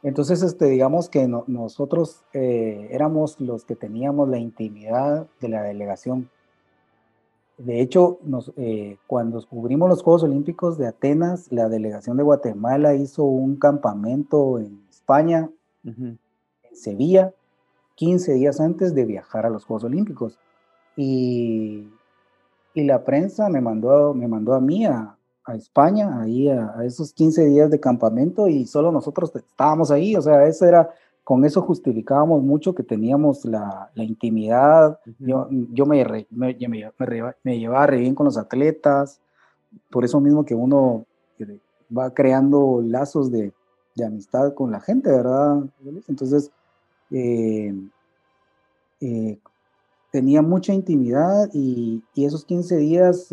[0.04, 6.30] Entonces, este, digamos que nosotros eh, éramos los que teníamos la intimidad de la delegación
[7.58, 8.20] de hecho,
[8.58, 14.58] eh, cuando cubrimos los Juegos Olímpicos de Atenas, la delegación de Guatemala hizo un campamento
[14.60, 15.50] en España,
[15.84, 16.20] en
[16.74, 17.34] Sevilla,
[17.96, 20.40] 15 días antes de viajar a los Juegos Olímpicos.
[20.96, 21.90] Y,
[22.74, 25.18] y la prensa me mandó, me mandó a mí a,
[25.54, 30.22] España, ahí a, a, esos 15 días de campamento y solo nosotros estábamos ahí, o
[30.22, 30.90] sea, eso era
[31.24, 35.00] con eso justificábamos mucho que teníamos la, intimidad.
[35.20, 36.58] Yo, yo me, me,
[37.44, 39.22] me, llevaba re bien con los atletas,
[39.90, 41.06] por eso mismo que uno
[41.40, 41.60] eh,
[41.96, 43.54] va creando lazos de,
[44.06, 45.64] amistad con la gente, ¿verdad?
[46.08, 46.52] Entonces,
[47.12, 47.74] eh,
[49.00, 49.38] eh,
[50.12, 53.30] tenía mucha intimidad y, y esos 15 días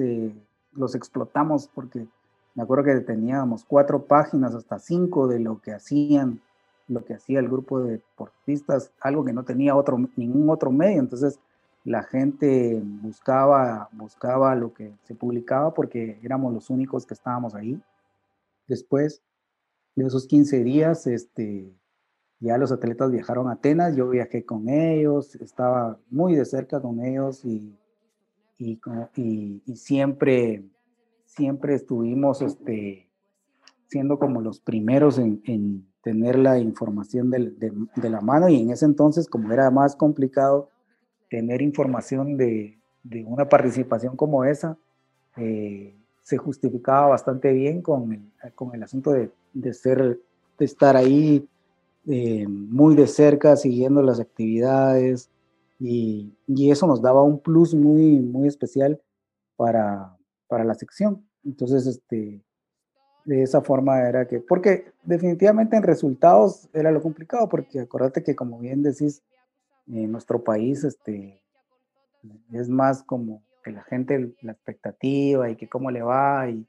[0.74, 2.07] los explotamos porque
[2.55, 6.42] me acuerdo que teníamos cuatro páginas, hasta cinco de lo que hacían
[6.90, 10.98] lo que hacía el grupo de deportistas, algo que no tenía otro, ningún otro medio.
[10.98, 11.38] Entonces
[11.85, 17.81] la gente buscaba, buscaba lo que se publicaba porque éramos los únicos que estábamos ahí.
[18.66, 19.22] Después
[19.94, 21.72] de esos 15 días, este,
[22.40, 27.05] ya los atletas viajaron a Atenas, yo viajé con ellos, estaba muy de cerca con
[27.05, 27.79] ellos y,
[28.59, 28.81] y,
[29.64, 30.64] y, siempre,
[31.24, 33.09] siempre estuvimos este,
[33.87, 37.52] siendo como los primeros en tener la información de,
[38.02, 40.70] la mano y en ese entonces, como era más complicado
[41.28, 42.78] tener información de,
[43.26, 44.76] una participación como esa,
[45.36, 48.32] eh, se justificaba bastante bien con
[48.72, 49.30] el, asunto de,
[49.74, 50.20] ser,
[50.58, 51.46] de estar ahí
[52.06, 55.30] eh, muy de cerca, siguiendo las actividades
[55.78, 56.34] y,
[56.70, 59.00] eso nos daba un plus muy, especial
[59.56, 60.16] para
[60.50, 61.24] la sección.
[61.44, 62.42] Entonces, este,
[63.24, 68.35] de esa forma era que, porque definitivamente en resultados era lo complicado, porque acuérdate que
[68.35, 69.22] como bien decís,
[69.87, 71.42] en nuestro país este,
[72.52, 76.66] es más como que la gente, la expectativa y que cómo le va, y,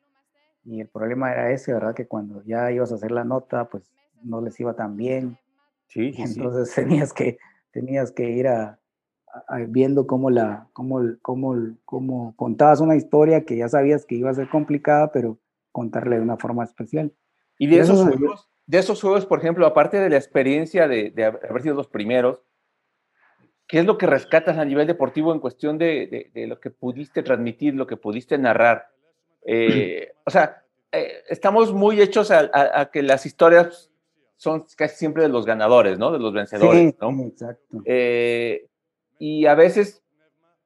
[0.66, 1.96] y el problema era ese, ¿verdad?
[1.96, 3.92] Que cuando ya ibas a hacer la nota, pues
[4.24, 5.38] no les iba tan bien.
[5.88, 7.38] Sí, Entonces tenías que,
[7.72, 8.80] tenías que ir a,
[9.70, 14.34] viendo cómo la, cómo, cómo, cómo contabas una historia que ya sabías que iba a
[14.34, 15.38] ser complicada, pero
[15.72, 17.14] contarle de una forma especial.
[17.58, 21.62] Y de, esos, juegos, de esos juegos, por ejemplo, aparte de la experiencia de, haber
[21.62, 22.40] sido los primeros,
[23.68, 27.76] ¿qué es lo que rescatas a nivel deportivo en cuestión de, lo que pudiste transmitir,
[27.76, 28.88] lo que pudiste narrar?
[29.46, 33.92] Eh, o sea, eh, estamos muy hechos a, que las historias
[34.38, 36.12] son casi siempre de los ganadores, ¿no?
[36.12, 37.24] De los vencedores, ¿no?
[37.26, 37.84] exacto.
[37.86, 38.68] Eh,
[39.20, 40.02] y a veces,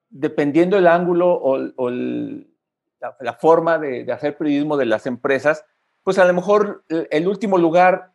[0.08, 2.48] dependiendo el ángulo o, o el,
[3.20, 5.64] la, forma de, hacer periodismo de las empresas,
[6.02, 8.12] pues a lo mejor el, último lugar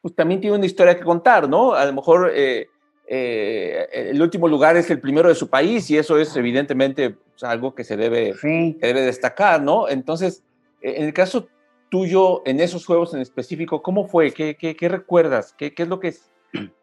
[0.00, 1.74] pues también tiene una historia que contar, ¿no?
[1.74, 2.68] A lo mejor eh,
[3.06, 7.44] eh, el último lugar es el primero de su país y eso es evidentemente pues,
[7.44, 9.88] algo que se debe, debe destacar, ¿no?
[9.88, 10.42] Entonces,
[10.80, 11.48] e, en el caso
[11.90, 14.32] tuyo, en esos juegos en específico, ¿cómo fue?
[14.32, 15.54] ¿Qué, qué, recuerdas?
[15.56, 16.16] ¿Qué, ¿Qué, es lo que,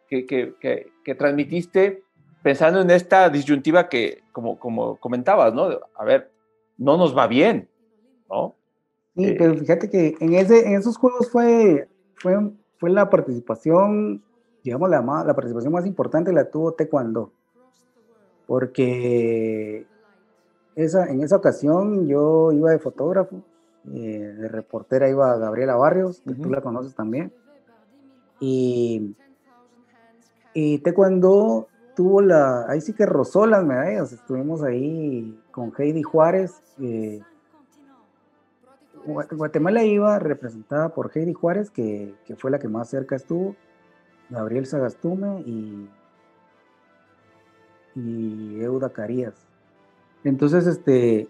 [0.07, 0.53] que,
[1.03, 2.03] que, transmitiste
[2.43, 5.79] pensando en esta disyuntiva que, como, como comentabas, ¿no?
[5.95, 6.31] A ver,
[6.79, 7.69] no nos va bien,
[8.29, 8.55] ¿no?
[9.15, 14.23] Sí, eh, pero fíjate que en, ese, en esos juegos fue, fue, fue la participación,
[14.63, 17.31] digamos, la, la participación más importante la tuvo Taekwondo,
[18.47, 19.85] porque
[20.75, 23.43] esa, en esa ocasión yo iba de fotógrafo,
[23.93, 27.33] eh, de reportera iba Gabriela Barrios, que tú la conoces también,
[28.39, 29.15] y,
[30.53, 36.61] y Taekwondo tuvo la, ahí sí que rozó las medallas, estuvimos ahí con Heidi Juárez.
[36.81, 37.21] Eh,
[39.05, 43.57] Guatemala iba representada por Heidi Juárez, que, fue la que más cerca estuvo,
[44.29, 45.89] Gabriel Sagastume y,
[47.95, 49.33] y Euda Carías.
[50.23, 51.27] Entonces, este,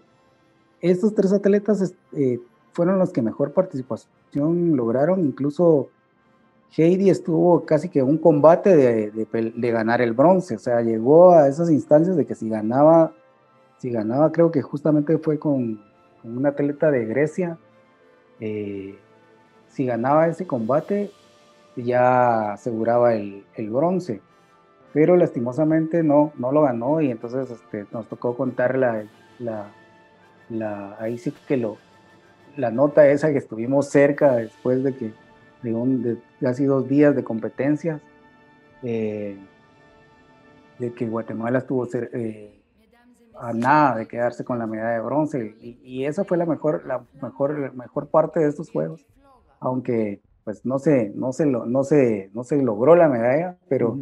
[0.80, 2.38] estos tres atletas eh,
[2.72, 5.24] fueron los que mejor participación lograron.
[5.24, 5.88] Incluso
[6.76, 11.48] Heidi estuvo casi que un combate de, de, ganar el bronce, o sea, llegó a
[11.48, 13.12] esas instancias de que si ganaba,
[13.80, 15.80] si ganaba, creo que justamente fue con,
[16.22, 17.56] un atleta de Grecia,
[18.38, 18.98] eh,
[19.68, 21.10] si ganaba ese combate,
[21.76, 24.20] ya aseguraba el, bronce,
[24.92, 29.06] pero lastimosamente no, no lo ganó y entonces este, nos tocó contar la,
[30.98, 31.78] ahí sí que lo,
[32.58, 35.12] la nota esa que estuvimos cerca después de que
[35.62, 38.02] de, un, de casi dos días de competencias,
[38.82, 39.38] eh,
[40.78, 42.59] de que Guatemala estuvo eh,
[43.40, 45.54] a nada de quedarse con la medalla de bronce.
[45.60, 49.06] Y, esa fue la mejor, la mejor, mejor parte de estos juegos,
[49.60, 53.98] aunque pues no se, no se, no se, no se logró la medalla, pero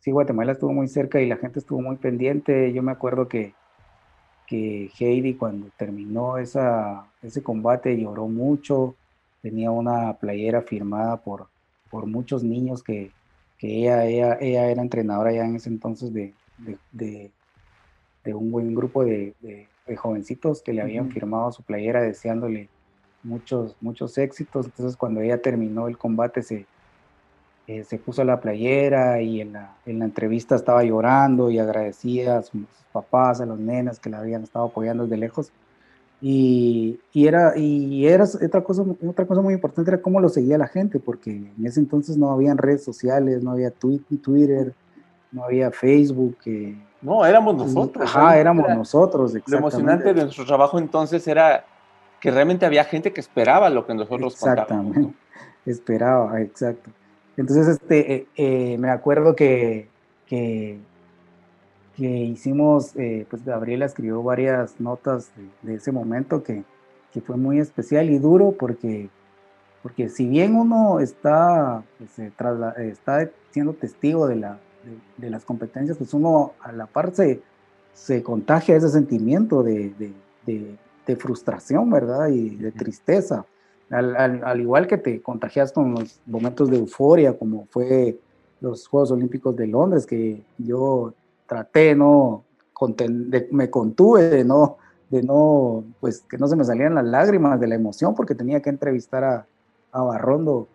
[0.00, 2.72] sí Guatemala estuvo muy cerca y la gente estuvo muy pendiente.
[2.72, 3.54] Yo me acuerdo que,
[4.46, 8.94] que Heidi cuando terminó esa, ese combate lloró mucho,
[9.42, 11.48] tenía una playera firmada por,
[11.90, 13.10] por muchos niños que,
[13.58, 17.30] que ella, ella, ella, era entrenadora ya en ese entonces de, de, de,
[18.34, 19.34] un buen grupo de,
[19.96, 22.68] jovencitos que le habían firmado su playera deseándole
[23.22, 24.66] muchos, muchos éxitos.
[24.66, 26.66] Entonces cuando ella terminó el combate se,
[27.68, 32.38] eh, se puso la playera y en la, en la, entrevista estaba llorando y agradecía
[32.38, 32.62] a sus
[32.92, 35.52] papás, a los nenas que la habían estado apoyando desde lejos.
[36.20, 40.56] Y, y, era, y era otra cosa, otra cosa muy importante era cómo lo seguía
[40.56, 44.74] la gente, porque en ese entonces no habían redes sociales, no había Twitter,
[45.32, 46.36] no había Facebook.
[47.02, 48.04] no, éramos nosotros.
[48.04, 49.34] Ajá, éramos nosotros.
[49.46, 51.64] Lo emocionante de nuestro trabajo entonces era
[52.20, 55.14] que realmente había gente que esperaba lo que nosotros Exactamente,
[55.66, 56.90] esperaba, exacto.
[57.36, 59.88] Entonces, este, eh, eh, me acuerdo que,
[60.26, 60.78] que
[61.96, 65.30] que hicimos, eh, pues Gabriela escribió varias notas
[65.62, 66.62] de, ese momento que,
[67.10, 69.08] que, fue muy especial y duro porque,
[69.82, 72.32] porque si bien uno está, pues, eh,
[72.90, 74.58] está siendo testigo de, la,
[75.16, 77.42] de, las competencias, pues uno a la par se,
[77.92, 79.92] se contagia ese sentimiento de,
[80.46, 82.28] de, frustración, ¿verdad?
[82.28, 83.46] Y de tristeza.
[83.90, 88.18] Al, al, al, igual que te contagias con los momentos de euforia, como fue
[88.60, 91.14] los Juegos Olímpicos de Londres, que yo
[91.46, 92.44] traté, ¿no?
[93.50, 94.76] me contuve de no,
[95.08, 98.60] de no, pues que no se me salían las lágrimas de la emoción porque tenía
[98.60, 99.46] que entrevistar a,
[99.92, 100.68] a Barrondo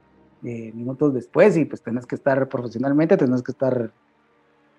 [0.44, 3.92] eh, minutos después y pues tenés que estar profesionalmente, tenés que estar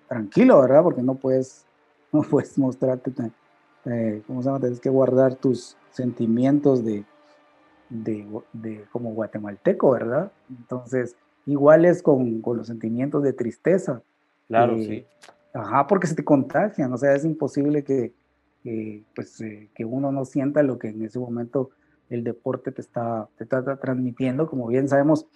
[0.07, 0.83] tranquilo, ¿verdad?
[0.83, 1.65] Porque no puedes,
[2.11, 3.11] no puedes mostrarte,
[3.85, 4.59] eh, ¿cómo se llama?
[4.59, 7.05] Tienes que guardar tus sentimientos de,
[7.89, 10.31] de, de, como guatemalteco, ¿verdad?
[10.49, 14.01] Entonces, igual es con, con los sentimientos de tristeza.
[14.47, 15.29] Claro, eh, sí.
[15.53, 18.11] Ajá, porque se te contagian, o sea, es imposible que,
[19.15, 21.69] pues, eh, que uno no sienta lo que en ese momento
[22.09, 24.47] el deporte te está, te está transmitiendo.
[24.47, 25.27] Como bien sabemos,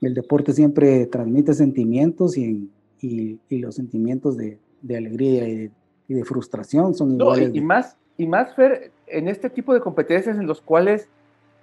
[0.00, 5.70] el deporte siempre transmite sentimientos y, y, los sentimientos de, de alegría y
[6.08, 7.50] de, frustración son iguales.
[7.52, 11.08] y, más, y más, Fer, en este tipo de competencias en los cuales,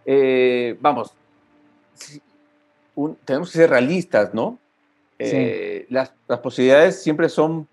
[0.06, 1.13] eh, vamos,
[3.26, 4.60] tenemos que ser realistas, ¿no?
[5.19, 7.67] Eh, las, las, posibilidades siempre son,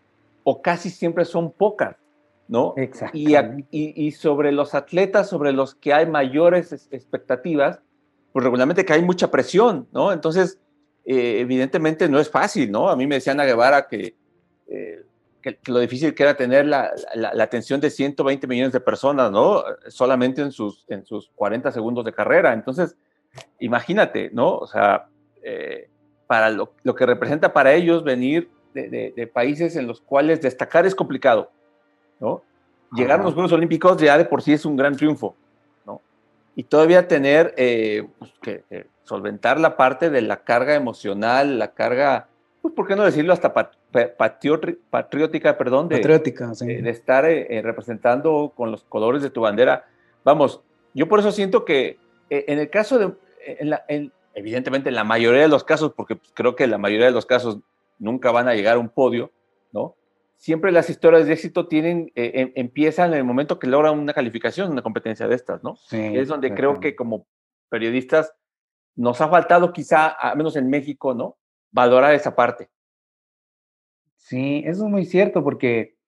[0.45, 1.97] o casi siempre son pocas,
[2.47, 2.75] ¿no?
[2.77, 3.17] Exacto.
[3.19, 3.35] Y,
[3.71, 7.81] y, sobre los atletas, sobre los que hay mayores expectativas,
[8.33, 10.13] pues regularmente que hay mucha presión, ¿no?
[10.13, 10.59] Entonces,
[11.05, 12.89] eh, evidentemente no es fácil, ¿no?
[12.89, 14.15] A mí me decía Ana Guevara que,
[14.69, 15.05] eh,
[15.43, 19.31] que, lo difícil que era tener la, la, la, atención de 120 millones de personas,
[19.31, 19.65] ¿no?
[19.89, 22.53] Solamente en sus, en sus 40 segundos de carrera.
[22.53, 22.97] Entonces,
[23.59, 24.57] imagínate, ¿no?
[24.57, 25.09] O sea,
[26.31, 31.51] para lo, que representa para ellos venir de, países en los cuales destacar es complicado,
[32.21, 32.43] ¿no?
[32.93, 35.35] Llegar a los Juegos Olímpicos ya de por sí es un gran triunfo.
[36.55, 42.29] Y todavía tener eh, pues, que solventar la parte de la carga emocional, la carga,
[42.61, 45.89] pues, ¿por qué no decirlo hasta patriótica, perdón?
[45.89, 46.67] De, patriótica, sí.
[46.67, 49.87] de, estar eh, eh, representando con los colores de tu bandera.
[50.25, 50.63] Vamos,
[50.95, 51.99] yo por eso siento que
[52.29, 53.13] en el caso de,
[53.45, 56.79] en la, en, evidentemente en la mayoría de los casos, porque pues, creo que la
[56.79, 57.59] mayoría de los casos
[57.99, 59.31] nunca van a llegar a un podio,
[59.73, 59.95] ¿no?
[60.41, 64.15] Siempre las historias de éxito tienen, eh, em, empiezan en el momento que logran una
[64.15, 65.77] calificación, una competencia de estas, ¿no?
[65.77, 67.27] Sí, es donde creo que como
[67.69, 68.35] periodistas
[68.97, 71.37] nos ha faltado quizá, al menos en México, ¿no?
[71.71, 72.71] Valorar esa parte.
[74.17, 75.99] Sí, eso es muy cierto, porque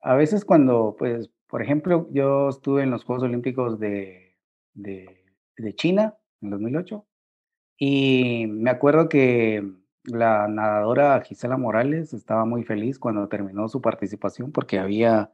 [0.00, 4.36] a veces cuando, pues, por ejemplo, yo estuve en los Juegos Olímpicos de,
[4.74, 5.24] de,
[5.58, 7.06] de China en 2008
[7.78, 9.64] y me acuerdo que
[10.06, 15.32] la nadadora Gisela Morales estaba muy feliz cuando terminó su participación porque había,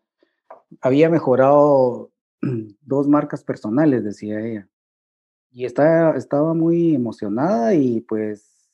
[0.81, 2.11] había mejorado
[2.83, 4.69] dos marcas personales, decía ella.
[5.51, 8.71] y está, estaba muy emocionada y pues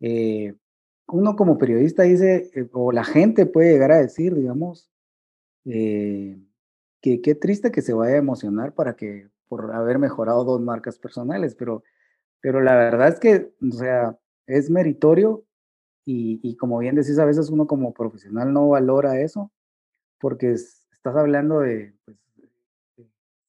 [0.00, 0.54] eh,
[1.06, 4.90] uno como periodista dice, eh, o la gente puede llegar a decir, digamos,
[5.64, 6.38] eh,
[7.00, 10.98] que qué triste que se vaya a emocionar para que por haber mejorado dos marcas
[10.98, 11.82] personales, pero,
[12.40, 14.18] pero la verdad es que, o sea,
[14.50, 15.44] es meritorio
[16.04, 19.50] y, y como bien decís, a veces uno como profesional no valora eso,
[20.18, 22.16] porque estás hablando de, pues,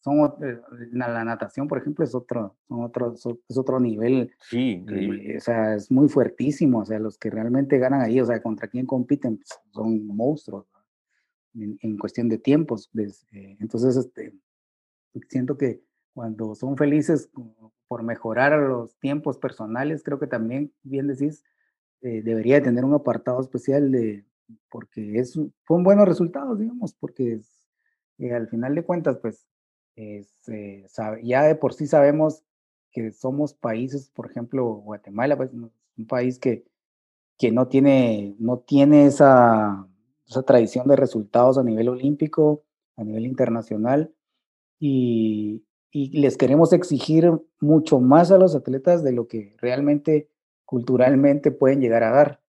[0.02, 0.60] son eh,
[0.94, 4.34] la, natación, por ejemplo, es otro, son otro, es otro nivel.
[4.50, 4.84] Sí,
[5.38, 6.80] o sea, es muy fuertísimo.
[6.80, 10.66] O sea, los que realmente ganan ahí, o sea, contra quién compiten, pues, son monstruos
[11.54, 12.90] en, cuestión de tiempos.
[12.98, 14.34] Eh, entonces, este,
[15.30, 15.84] siento que
[16.14, 17.30] cuando son felices
[17.92, 21.44] por mejorar los tiempos personales, creo que también, bien decís,
[22.00, 24.24] eh, debería tener un apartado especial de,
[24.70, 27.42] porque es, son buenos resultados, digamos, porque
[28.34, 29.46] al final de cuentas, pues
[29.98, 30.88] este,
[31.22, 32.46] ya de por sí sabemos
[32.94, 36.64] que somos países, por ejemplo, Guatemala, pues, un país que,
[37.38, 39.86] que no tiene, no tiene esa,
[40.26, 42.64] esa tradición de resultados a nivel olímpico,
[42.96, 44.14] a nivel internacional,
[44.80, 50.30] y, y les queremos exigir mucho más a los atletas de lo que realmente
[50.66, 52.42] culturalmente pueden llegar a dar.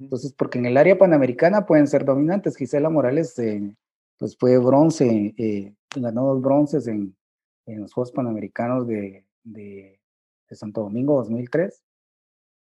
[0.00, 2.56] Entonces, porque en el área panamericana pueden ser dominantes.
[2.56, 3.76] Gisela Morales eh,
[4.18, 7.14] pues fue bronce, eh, ganó dos bronces en,
[7.66, 10.00] en, los Juegos Panamericanos de, de,
[10.50, 11.82] Santo Domingo 2003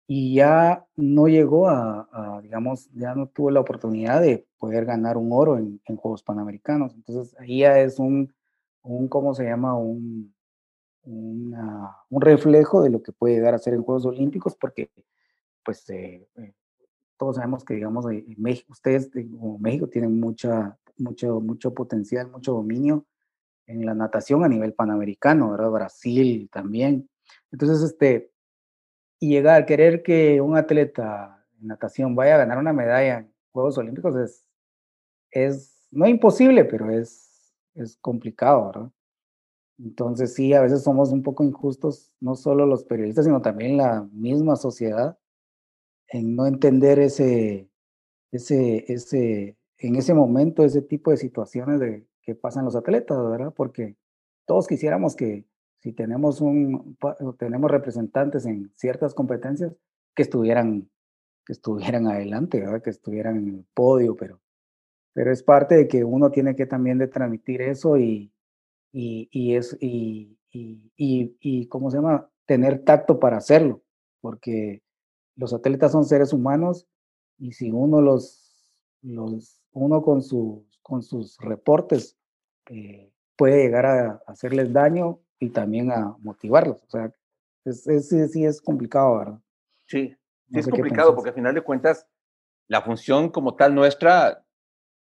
[0.09, 5.33] y ya no llegó a, digamos, ya no tuvo la oportunidad de poder ganar un
[5.33, 6.95] oro en, en Juegos Panamericanos.
[6.95, 8.33] Entonces ahí ya es un,
[8.87, 9.77] un ¿cómo se llama?
[9.77, 10.35] Un,
[11.05, 14.91] un reflejo de lo que puede llegar a ser en Juegos Olímpicos porque
[15.65, 16.55] pues eh, eh,
[17.17, 18.07] todos sabemos que digamos
[18.37, 23.07] México, ustedes como México tienen mucha mucho, mucho potencial, mucho dominio
[23.67, 25.71] en la natación a nivel panamericano, ¿verdad?
[25.71, 27.09] Brasil también.
[27.51, 28.31] Entonces, este,
[29.19, 33.33] y llegar a querer que un atleta en natación vaya a ganar una medalla en
[33.51, 34.47] Juegos Olímpicos es,
[35.31, 37.26] es no imposible, pero es,
[37.77, 38.91] es complicado, ¿verdad?
[39.79, 44.09] Entonces sí, a veces somos un poco injustos, no solo los periodistas, sino también la
[44.13, 45.19] misma sociedad,
[46.09, 47.71] en no entender ese,
[48.33, 53.53] ese, ese, en ese momento ese tipo de situaciones de, que pasan los atletas, ¿verdad?
[53.55, 53.97] Porque
[54.47, 55.47] todos quisiéramos que
[55.81, 56.97] si tenemos, un,
[57.39, 59.73] tenemos representantes en ciertas competencias,
[60.15, 60.91] que estuvieran,
[61.45, 62.83] que estuvieran adelante, ¿verdad?
[62.83, 64.41] Que estuvieran en el podio, pero,
[65.17, 68.31] pero es parte de que uno tiene que también de transmitir eso y,
[68.93, 72.29] y, y es, y, y, y, ¿cómo se llama?
[72.45, 73.83] Tener tacto para hacerlo,
[74.21, 74.83] porque
[75.35, 76.87] los atletas son seres humanos
[77.39, 82.19] y si uno los, los uno con sus, con sus reportes
[82.69, 86.83] eh, puede llegar a, hacerles daño y también a motivarlos.
[86.85, 87.11] O sea,
[87.65, 89.41] es, es, sí es complicado, ¿verdad?
[89.87, 90.15] Sí,
[90.51, 92.07] sí es complicado porque al final de cuentas
[92.69, 94.43] la función como tal nuestra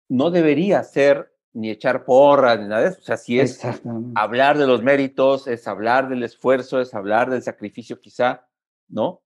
[0.09, 2.99] no debería ser ni echar porras ni nada de eso.
[2.99, 3.61] O sea, si es
[4.15, 8.47] hablar de los méritos, es hablar del esfuerzo, es hablar del sacrificio quizá,
[8.87, 9.21] ¿no?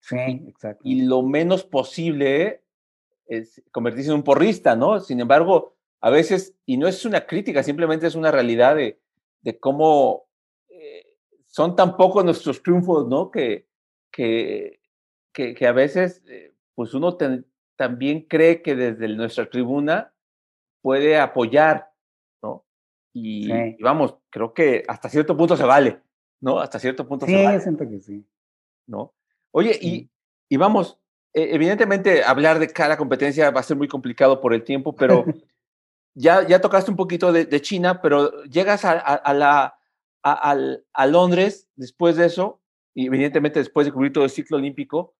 [0.00, 0.16] Sí,
[0.48, 0.82] exacto.
[0.84, 2.62] Y lo menos posible
[3.26, 5.00] es convertirse en un porrista, ¿no?
[5.00, 9.00] Sin embargo, a veces, y no es una crítica, simplemente es una realidad de,
[9.40, 10.26] de cómo
[10.68, 11.16] eh,
[11.46, 13.30] son tan pocos nuestros triunfos, ¿no?
[13.30, 13.66] Que,
[14.10, 14.80] que,
[15.32, 17.16] que, a veces, eh, pues uno
[17.76, 20.13] también cree que desde nuestra tribuna
[20.84, 21.90] puede apoyar,
[22.42, 22.66] ¿no?
[23.14, 23.48] Y,
[23.82, 26.02] vamos, creo que hasta cierto punto se vale,
[26.42, 26.58] ¿no?
[26.58, 27.56] Hasta cierto punto se vale.
[27.56, 28.22] Sí, siento que sí.
[28.86, 29.14] ¿No?
[29.50, 30.10] Oye, y,
[30.46, 31.00] y vamos,
[31.32, 35.24] e, evidentemente hablar de cada competencia va a ser muy complicado por el tiempo, pero
[36.14, 39.78] ya, ya tocaste un poquito de, China, pero llegas a, la,
[40.22, 42.60] a, Londres después de eso,
[42.92, 45.14] y evidentemente después de cubrir todo el ciclo olímpico,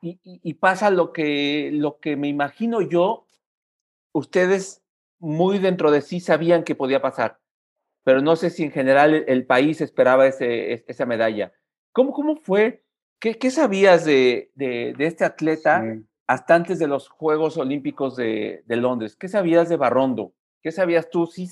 [0.00, 3.26] y, pasa lo que, lo que me imagino yo,
[4.12, 4.82] ustedes
[5.18, 7.38] muy dentro de sí sabían que podía pasar,
[8.04, 11.52] pero no sé si en general el, país esperaba ese, esa medalla.
[11.92, 12.84] ¿Cómo, ¿Cómo fue
[13.20, 15.84] ¿Qué, sabías de, de, este atleta
[16.26, 19.14] hasta antes de los Juegos Olímpicos de, de, Londres?
[19.14, 20.32] ¿Qué sabías de Barrondo?
[20.62, 21.26] ¿Qué sabías tú?
[21.26, 21.46] ¿Sí,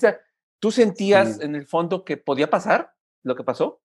[0.59, 3.81] ¿Tú sentías en el fondo que podía pasar lo que pasó?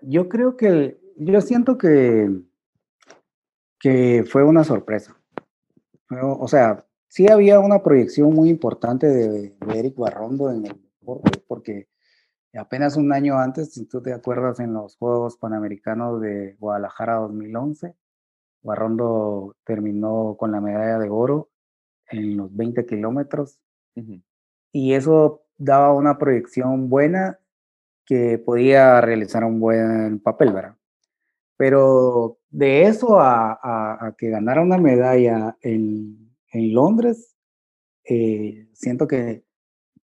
[0.00, 2.30] Yo creo que, yo siento que,
[3.78, 5.16] que fue una sorpresa.
[6.20, 6.85] O sea,
[7.16, 11.88] sí había una proyección muy importante de, de Eric Barrondo en el deporte, porque
[12.52, 17.94] apenas un año antes, si tú te acuerdas, en los Juegos Panamericanos de Guadalajara 2011,
[18.60, 21.48] Barrondo terminó con la medalla de oro
[22.10, 23.60] en los 20 kilómetros.
[24.70, 27.38] Y eso daba una proyección buena
[28.04, 30.76] que podía realizar un buen papel, ¿verdad?
[31.56, 36.25] Pero de eso a, que ganara una medalla en,
[36.62, 37.36] Londres,
[38.04, 39.44] eh, siento, que,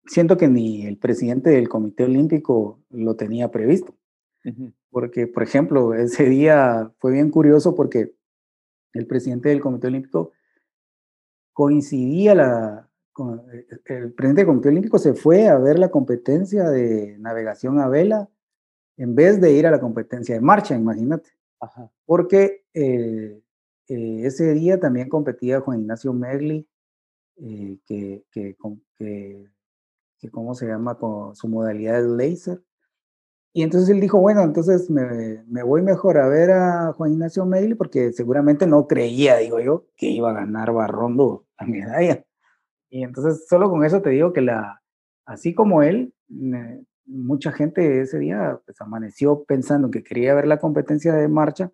[0.05, 3.95] siento que ni el presidente del Comité Olímpico lo tenía previsto.
[4.89, 8.15] Porque, por ejemplo, ese día fue bien curioso porque
[8.93, 10.31] el presidente del Comité Olímpico
[11.51, 16.69] coincidía la, con, eh, el presidente del Comité Olímpico se fue a ver la competencia
[16.69, 18.29] de navegación a vela
[18.95, 21.29] en vez de ir a la competencia de marcha, imagínate.
[22.05, 23.41] Porque eh,
[23.87, 26.67] eh, ese día también competía Juan Ignacio Merli,
[27.37, 28.57] que, que,
[28.97, 30.97] que, ¿cómo se llama?
[30.97, 32.61] Con su modalidad de laser.
[33.53, 37.73] Y entonces él dijo, bueno, entonces me, voy mejor a ver a Juan Ignacio Meili
[37.73, 42.23] porque seguramente no creía, digo yo, que iba a ganar Barrondo la medalla.
[42.89, 44.83] Y entonces solo con eso te digo que la,
[45.25, 46.13] así como él,
[47.07, 51.71] mucha gente ese día pues, amaneció pensando que quería ver la competencia de marcha,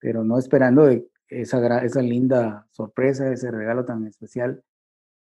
[0.00, 4.62] pero no esperando de esa, esa linda sorpresa, ese regalo tan especial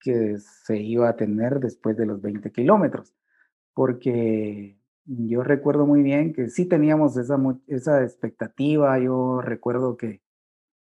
[0.01, 3.15] que se iba a tener después de los 20 kilómetros.
[3.75, 7.39] Porque yo recuerdo muy bien que sí teníamos esa,
[7.69, 8.99] esa expectativa.
[8.99, 10.21] Yo recuerdo que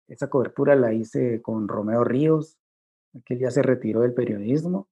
[0.09, 2.59] esa cobertura la hice con Romeo Ríos,
[3.25, 4.89] que ya se retiró del periodismo.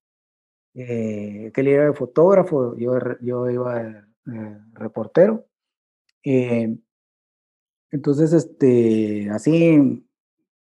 [0.75, 4.03] Eh, que él era fotógrafo, yo, yo iba de,
[4.73, 5.47] reportero.
[6.25, 6.77] Eh,
[7.93, 10.05] entonces, este, así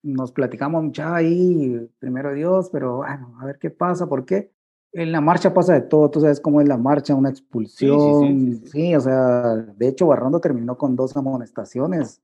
[0.04, 4.54] nos platicamos mucha ahí, primero Dios, pero bueno, a ver qué pasa, ¿por qué?
[4.94, 8.94] en la marcha pasa de todo, tú sabes cómo es la marcha, una expulsión, sí,
[8.94, 12.22] o sea, de hecho Barrondo terminó con dos amonestaciones,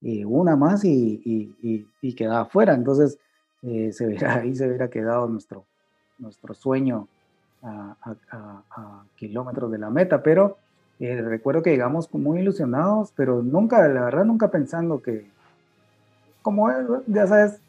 [0.00, 3.18] y una más y, y, y, quedaba fuera, entonces
[3.62, 5.66] eh, se ahí se hubiera quedado nuestro,
[6.18, 7.08] nuestro sueño
[7.62, 7.96] a,
[8.30, 10.58] a, kilómetros de la meta, pero
[11.00, 15.28] eh, recuerdo que llegamos muy ilusionados, pero nunca, la verdad, nunca pensando que,
[16.42, 16.68] como
[17.06, 17.60] ya sabes,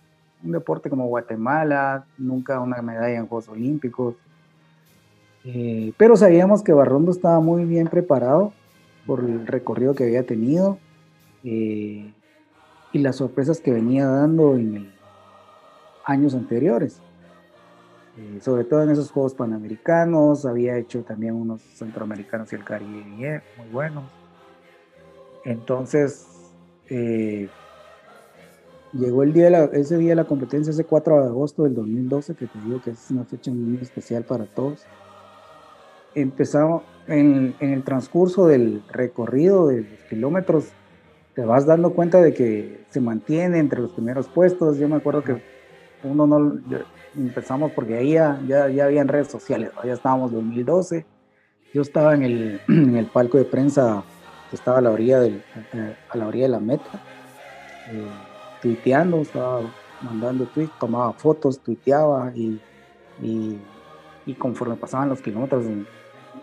[0.44, 4.16] un deporte como Guatemala, nunca una medalla en Juegos Olímpicos,
[5.46, 8.54] eh, pero sabíamos que Barrondo estaba muy bien preparado
[9.06, 10.78] por el recorrido que había tenido
[11.44, 12.14] eh,
[12.94, 14.94] y las sorpresas que venía dando en
[16.06, 17.02] años anteriores.
[18.16, 23.42] Eh, sobre todo en esos Juegos Panamericanos, había hecho también unos Centroamericanos y el Caribe
[23.58, 24.04] muy buenos.
[25.44, 26.28] Entonces,
[28.94, 32.48] llegó el día ese día de la competencia, ese 4 de agosto del 2012, que
[32.48, 34.86] te digo que es una fecha muy especial para todos
[36.16, 40.66] empezamos en, el transcurso del recorrido de los kilómetros,
[41.34, 44.78] te vas dando cuenta de que se mantiene entre los primeros puestos.
[44.78, 45.42] Yo me acuerdo que
[46.04, 46.60] uno no
[47.16, 51.06] empezamos porque ahí ya, ya, ya habían redes sociales, ya estábamos en 2012.
[51.74, 54.04] Yo estaba en el, el palco de prensa
[54.50, 57.02] que estaba a la orilla, del, eh, a la, orilla de la meta,
[57.92, 58.08] eh,
[58.64, 59.62] tuiteando, estaba
[60.02, 62.60] mandando tweets, tomaba fotos, tuiteaba y,
[63.22, 63.60] y,
[64.26, 65.66] y conforme pasaban los kilómetros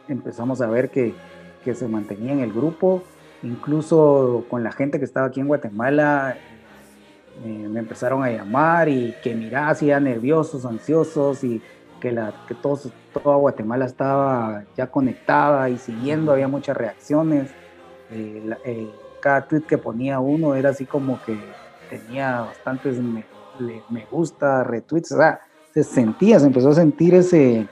[0.07, 1.15] empezamos a ver que,
[1.65, 3.03] que se mantenía en el grupo,
[3.43, 6.37] incluso con la gente que estaba aquí en Guatemala,
[7.45, 11.63] eh, me empezaron a llamar y que mira, hacía nerviosos, ansiosos y
[12.01, 17.51] que, la, que todos, toda Guatemala estaba ya conectada y siguiendo, había muchas reacciones.
[18.11, 18.91] Eh, eh,
[19.23, 21.39] cada tweet que ponía uno era así como que
[21.91, 23.25] tenía bastantes me,
[23.91, 25.41] me gusta, retweets, o sea,
[25.75, 27.67] se sentía, se empezó a sentir ese,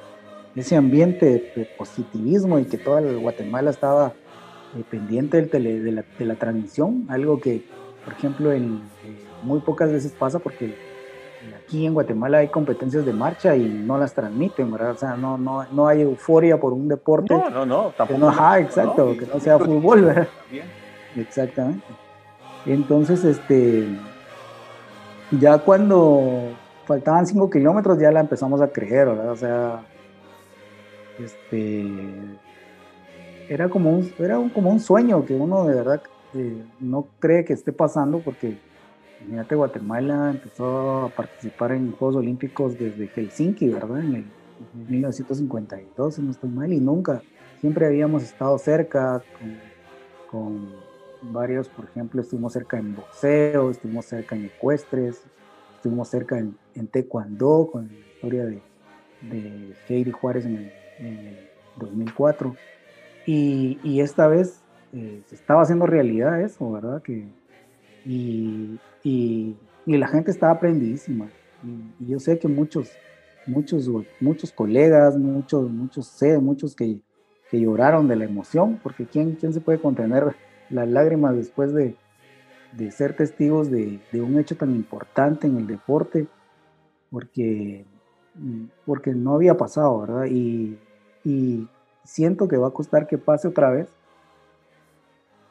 [0.54, 4.12] ese ambiente de positivismo y que toda Guatemala estaba
[4.76, 7.64] eh, pendiente del de, la, de, la, transmisión, algo que,
[8.04, 10.74] por ejemplo, en, eh, muy pocas veces pasa porque
[11.64, 14.92] aquí en Guatemala hay competencias de marcha y no las transmiten, ¿verdad?
[14.92, 17.32] O sea, no, no, no hay euforia por un deporte.
[17.32, 18.20] No, no, no, tampoco.
[18.20, 20.28] No, ajá, exacto, que no sea fútbol, ¿verdad?
[21.16, 21.86] Exactamente.
[22.66, 23.88] Entonces, este,
[25.30, 26.56] ya cuando
[26.86, 29.30] faltaban cinco kilómetros ya la empezamos a creer, ¿verdad?
[29.30, 29.82] O sea,
[31.18, 31.86] este,
[33.48, 36.02] era como un, era como un sueño que uno de verdad
[36.34, 38.58] eh, no cree que esté pasando porque
[39.20, 44.00] imagínate Guatemala empezó a participar en Juegos Olímpicos desde Helsinki, ¿verdad?
[44.00, 44.24] En el
[44.88, 47.22] 1952, si no estoy mal, y nunca,
[47.60, 49.22] siempre habíamos estado cerca
[50.30, 50.68] con,
[51.22, 55.22] varios, por ejemplo, estuvimos cerca en boxeo, estuvimos cerca en ecuestres,
[55.76, 58.62] estuvimos cerca en, en taekwondo con la historia de,
[59.22, 62.54] de Heidi Juárez en el en el 2004.
[63.26, 64.62] Y, y esta vez
[64.92, 67.02] eh, se estaba haciendo realidad eso, ¿verdad?
[67.02, 67.26] Que,
[68.04, 69.56] y, y,
[69.86, 71.28] y la gente estaba aprendidísima.
[72.00, 72.90] Y, yo sé que muchos,
[73.46, 73.90] muchos,
[74.20, 77.00] muchos colegas, muchos, muchos sé, muchos que,
[77.50, 80.34] que lloraron de la emoción, porque ¿quién, quién se puede contener
[80.70, 81.94] las lágrimas después de,
[82.72, 86.26] de ser testigos de, de, un hecho tan importante en el deporte?
[87.10, 87.84] Porque,
[88.84, 90.26] porque no había pasado, ¿verdad?
[90.26, 90.78] Y,
[91.24, 91.68] y
[92.04, 93.88] siento que va a costar que pase otra vez.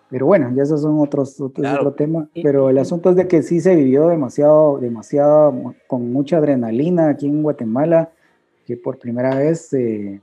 [0.10, 2.30] Pero bueno, ya esos son otros, otro tema.
[2.42, 7.28] Pero el asunto es de que sí se vivió demasiado, demasiado, con mucha adrenalina aquí
[7.28, 8.12] en Guatemala,
[8.66, 10.22] que por primera vez eh,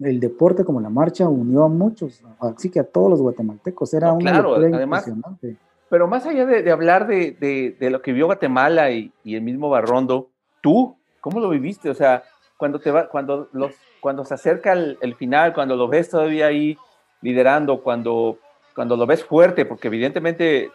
[0.00, 3.94] el deporte como la marcha unió a muchos, así que a todos los guatemaltecos.
[3.94, 5.56] Era una claro, además, impresionante.
[5.88, 9.70] Pero más allá de, hablar de, de, lo que vio Guatemala y, y, el mismo
[9.70, 10.30] Barrondo,
[10.60, 11.88] tú, ¿cómo lo viviste?
[11.88, 12.24] O sea,
[12.56, 16.46] cuando, te va, cuando, los, cuando se acerca el, el final, cuando lo ves todavía
[16.46, 16.76] ahí
[17.20, 18.38] liderando, cuando,
[18.74, 20.70] cuando lo ves fuerte, porque evidentemente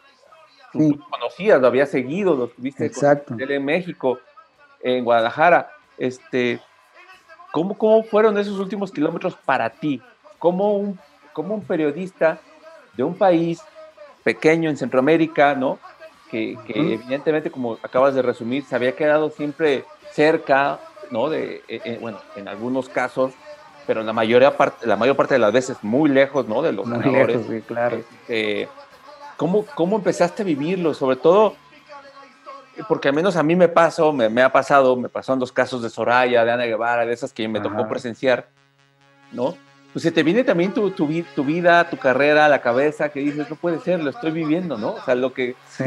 [0.71, 2.89] tú, lo conocías, lo habías seguido, lo tuviste
[3.37, 4.19] en México,
[4.81, 6.61] en Guadalajara, este,
[7.51, 10.01] ¿Cómo, ¿Cómo fueron esos últimos kilómetros para ti?
[10.39, 10.97] ¿Cómo un,
[11.33, 12.39] como un periodista
[12.95, 13.61] de un país
[14.23, 15.79] pequeño en Centroamérica, ¿no?
[16.29, 20.79] Que, que evidentemente, como acabas de resumir, se había quedado siempre cerca,
[21.09, 21.29] ¿no?
[21.29, 23.33] De, eh, eh, bueno, en algunos casos,
[23.85, 26.61] pero la mayoría parte, la mayor parte de las veces muy lejos, ¿no?
[26.61, 27.45] De los muy ganadores.
[27.47, 27.97] sí, claro.
[27.97, 28.69] Este,
[29.35, 30.93] ¿cómo, ¿Cómo empezaste a vivirlo?
[30.93, 31.55] Sobre todo,
[32.87, 35.81] porque al menos a mí me pasó, me, ha pasado, me pasó en los casos
[35.81, 38.47] de Soraya, de Ana Guevara, de esas que me tocó presenciar,
[39.31, 39.55] ¿no?
[39.93, 43.49] Pues se te viene también tu, tu, tu, vida, tu carrera la cabeza, que dices,
[43.49, 44.91] no puede ser, lo estoy viviendo, ¿no?
[44.91, 45.83] O sea, lo que, sí,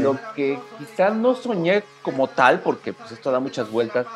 [0.00, 4.06] Lo que quizás no soñé como tal, porque pues esto da muchas vueltas,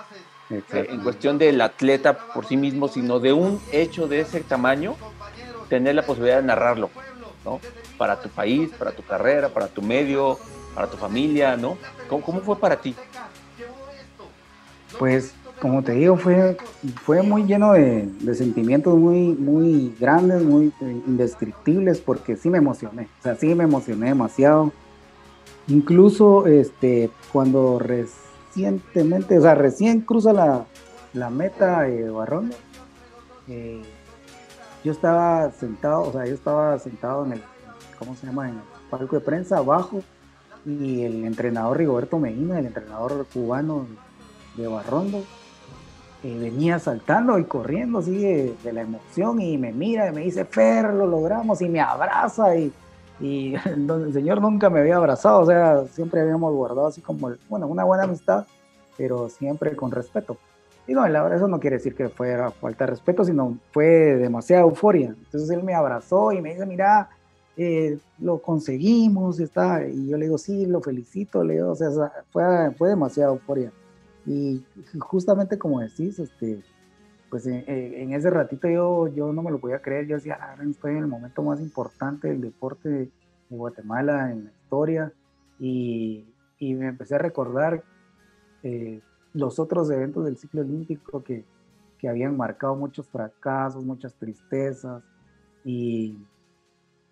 [0.49, 4.97] eh, en cuestión del atleta por sí mismo, sino de un hecho de ese tamaño,
[5.69, 6.89] tener la posibilidad de narrarlo,
[7.45, 7.61] ¿no?
[7.99, 10.39] Para tu país, para tu carrera, para tu medio,
[10.77, 11.79] para tu familia, ¿no?
[12.07, 12.95] ¿Cómo, fue para ti?
[14.99, 16.59] Pues, como te digo, fue,
[17.03, 23.23] fue muy lleno de, sentimientos muy, muy grandes, muy indescriptibles, porque sí me emocioné, o
[23.23, 24.71] sea, sí me emocioné demasiado.
[25.67, 30.67] Incluso este, cuando recientemente, o sea, recién cruza la,
[31.15, 32.53] la meta de Barrón,
[33.49, 33.81] eh,
[34.85, 37.43] yo estaba sentado, o sea, yo estaba sentado en el,
[37.99, 38.51] ¿cómo se llama?
[38.51, 40.03] En el palco de prensa abajo
[40.67, 43.87] y el entrenador Rigoberto Medina, el entrenador cubano
[44.57, 45.23] de Barrondo,
[46.25, 50.45] eh, venía saltando y corriendo así de, la emoción y me mira y me dice,
[50.45, 52.73] Fer, lo logramos y me abraza y,
[53.21, 57.69] y el señor nunca me había abrazado, o sea, siempre habíamos guardado así como, bueno,
[57.69, 58.45] una buena amistad,
[58.99, 60.37] pero siempre con respeto.
[60.89, 64.63] Y no, verdad eso no quiere decir que fuera falta de respeto, sino fue demasiada
[64.63, 65.09] euforia.
[65.09, 67.11] Entonces él me abrazó y me dice, mira,
[67.57, 71.91] eh, lo conseguimos, está, y yo le digo, sí, lo felicito, le o sea,
[72.31, 73.73] fue, fue demasiada euforia.
[74.27, 74.63] Y
[74.99, 76.63] justamente como decís, este,
[77.31, 80.93] pues en, ese ratito yo, yo no me lo podía creer, yo decía, ah, estoy
[80.93, 83.11] en el momento más importante del deporte de,
[83.49, 85.13] Guatemala en la historia,
[85.61, 86.27] y,
[86.59, 87.85] y, me empecé a recordar
[88.65, 89.01] eh,
[89.33, 91.45] los otros eventos del ciclo olímpico que,
[91.97, 95.05] que habían marcado muchos fracasos, muchas tristezas,
[95.65, 96.19] y,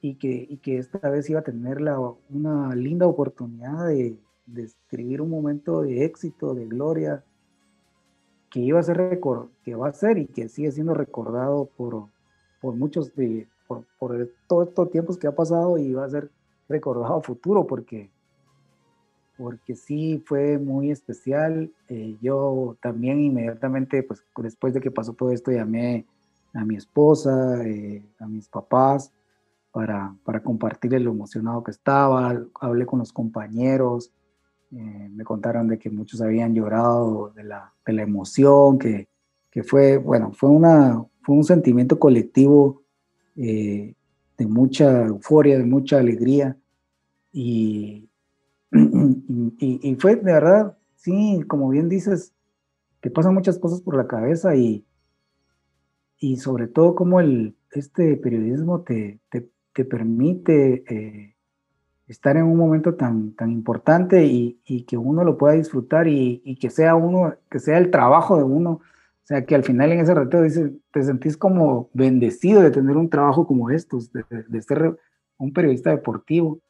[0.05, 1.99] y que, y que esta vez iba a tener la,
[2.29, 7.25] una linda oportunidad de, de, escribir un momento de éxito, de gloria,
[8.51, 9.19] que iba a ser
[9.65, 12.09] que va a ser y que sigue siendo recordado por,
[12.61, 16.31] por muchos de, por, por todos estos tiempos que ha pasado y va a ser
[16.69, 18.11] recordado a futuro porque
[19.39, 21.73] porque sí fue muy especial.
[21.89, 26.05] Eh, yo también inmediatamente, pues después de que pasó todo esto, llamé
[26.53, 29.11] a mi esposa, eh, a mis papás,
[29.75, 34.13] para, para compartirle lo emocionado que estaba, hablé con los compañeros,
[34.71, 39.09] eh, me contaron de que muchos habían llorado de la, de la emoción, que,
[39.51, 42.85] que, fue, bueno, fue, una, fue un sentimiento colectivo
[43.35, 43.97] eh,
[44.39, 46.57] de mucha euforia, de mucha alegría,
[47.33, 48.09] y,
[48.71, 52.33] y, y, fue de verdad, sí, como bien dices,
[53.01, 54.87] que pasan muchas cosas por la cabeza y,
[56.21, 61.35] y sobre todo como el, este periodismo te, te, te permite eh,
[62.07, 66.71] estar en un momento tan, tan importante y, que uno lo pueda disfrutar y, que
[66.71, 68.71] sea uno, que sea el trabajo de uno.
[68.71, 72.97] O sea, que al final en ese reto dice, te sentís como bendecido de tener
[72.97, 74.97] un trabajo como estos, de, ser
[75.39, 76.61] un periodista deportivo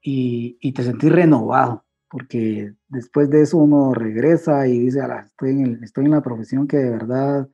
[0.00, 6.04] y, te sentís renovado, porque después de eso uno regresa y dice, estoy, en estoy
[6.06, 7.48] en la profesión que de verdad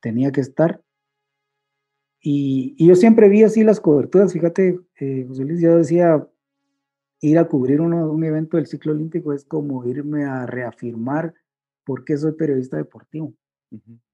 [0.00, 0.82] tenía que estar
[2.22, 6.26] y, yo siempre vi así las coberturas, fíjate, eh, José Luis, yo decía,
[7.20, 11.34] ir a cubrir un evento del ciclo olímpico es como irme a reafirmar
[11.84, 13.34] por qué soy periodista deportivo.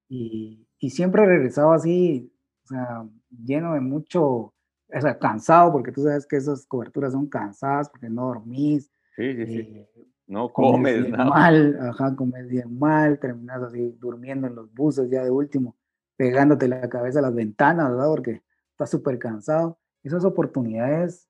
[0.09, 2.31] y, y, siempre regresaba así,
[2.63, 4.53] o sea, lleno de mucho, o
[5.01, 8.91] sea, cansado, porque tú sabes que esas coberturas son cansadas porque no dormís.
[9.15, 9.59] Sí, sí, sí.
[9.59, 9.89] Eh,
[10.27, 11.29] no comes, nada.
[11.29, 15.77] mal, ajá, comes bien mal, terminas así durmiendo en los buses ya de último,
[16.17, 18.09] pegándote la cabeza a las ventanas, ¿verdad?
[18.09, 19.79] Porque estás súper cansado.
[20.03, 21.29] Esas oportunidades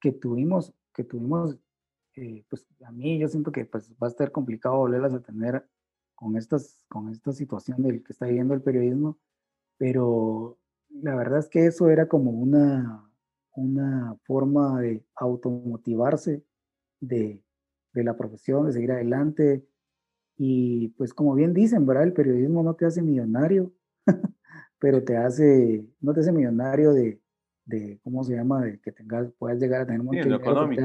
[0.00, 1.58] que tuvimos, que tuvimos,
[2.16, 5.66] eh, pues a mí yo siento que pues va a estar complicado volverlas a tener
[6.14, 9.18] con, estas, con esta situación del que está viviendo el periodismo,
[9.78, 10.58] pero
[10.88, 13.08] la verdad es que eso era como una,
[13.54, 16.42] una forma de automotivarse,
[17.00, 17.42] de,
[17.92, 19.66] de la profesión, de seguir adelante.
[20.38, 22.04] Y pues como bien dicen, ¿verdad?
[22.04, 23.72] El periodismo no te hace millonario,
[24.78, 27.20] pero te hace, no te hace millonario de,
[27.64, 28.64] de ¿cómo se llama?
[28.64, 30.82] De que tengas, puedas llegar a tener un en lo económico.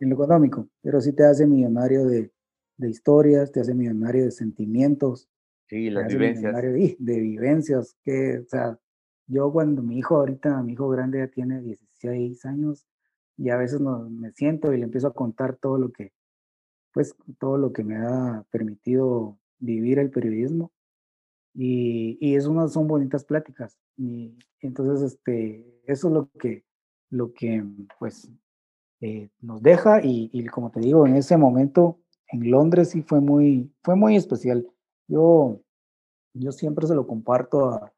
[0.00, 2.32] en lo económico, pero sí te hace millonario de,
[2.76, 5.28] de historias, te hace millonario de sentimientos.
[5.68, 6.54] Sí, las vivencias.
[6.62, 8.78] De, de, vivencias, que, o sea,
[9.26, 12.86] yo cuando mi hijo ahorita, mi hijo grande ya tiene 16 años,
[13.36, 16.12] y a veces no, me siento y le empiezo a contar todo lo que,
[16.92, 20.72] pues, todo lo que me ha permitido vivir el periodismo.
[21.54, 23.78] Y, y es una, son bonitas pláticas.
[23.96, 26.64] Y entonces, este, eso es lo que,
[27.10, 27.64] lo que
[27.98, 28.30] pues,
[29.00, 30.00] eh, nos deja.
[30.02, 34.16] Y, y como te digo, en ese momento en Londres sí fue muy, fue muy
[34.16, 34.66] especial.
[35.06, 35.60] Yo,
[36.32, 37.92] yo siempre se lo comparto a,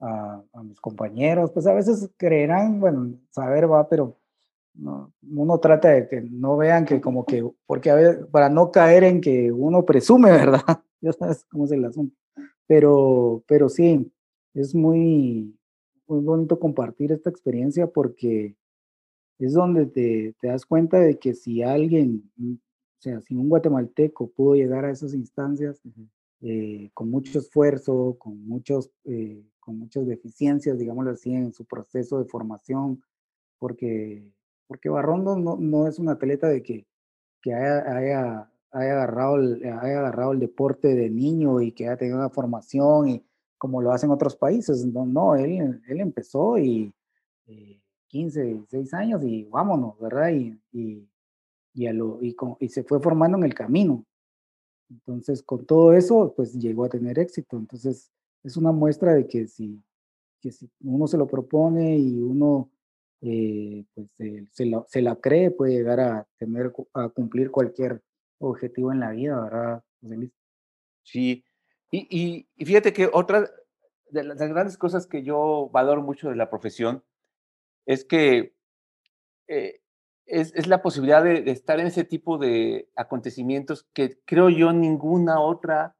[0.00, 4.18] a, mis compañeros, pues a veces creerán, bueno, saber va, pero
[4.74, 8.70] no, uno trata de que no vean que como que, porque a veces, para no
[8.70, 10.62] caer en que uno presume, ¿verdad?
[11.00, 12.16] ya sabes cómo es el asunto.
[12.66, 14.10] Pero, pero sí,
[14.54, 15.56] es muy,
[16.06, 18.56] muy bonito compartir esta experiencia porque
[19.38, 22.30] es donde te, te das cuenta de que si alguien
[22.98, 25.80] o sea, si un guatemalteco pudo llegar a esas instancias
[26.40, 32.18] eh, con mucho esfuerzo, con, muchos, eh, con muchas deficiencias, digámoslo así, en su proceso
[32.18, 33.02] de formación,
[33.58, 34.32] porque,
[34.66, 36.86] porque Barrondo no, no es un atleta de que,
[37.42, 41.96] que haya, haya, haya, agarrado el, haya agarrado el deporte de niño y que haya
[41.96, 43.24] tenido una formación y
[43.58, 44.84] como lo hacen otros países.
[44.84, 46.92] No, no él, él empezó y
[48.08, 50.30] 15, eh, 16 años y vámonos, ¿verdad?
[50.30, 51.08] Y, y,
[51.74, 54.04] y, lo, y, y se fue formando en el camino.
[54.88, 57.56] Entonces, con todo eso, pues llegó a tener éxito.
[57.56, 58.10] Entonces,
[58.44, 59.82] es una muestra de que si,
[60.40, 62.70] que si uno se lo propone y uno
[63.20, 64.08] eh, pues,
[64.52, 68.02] se, la, se, la, cree, puede llegar a, tener, a cumplir cualquier
[68.38, 69.82] objetivo en la vida, ¿verdad,
[71.02, 71.44] Sí,
[71.90, 73.48] y, y, fíjate que otra
[74.10, 77.04] de las grandes cosas que yo valoro mucho de la profesión
[77.86, 78.54] es que
[79.48, 79.80] eh,
[80.26, 85.96] es, la posibilidad de, estar en ese tipo de acontecimientos que creo yo ninguna otra,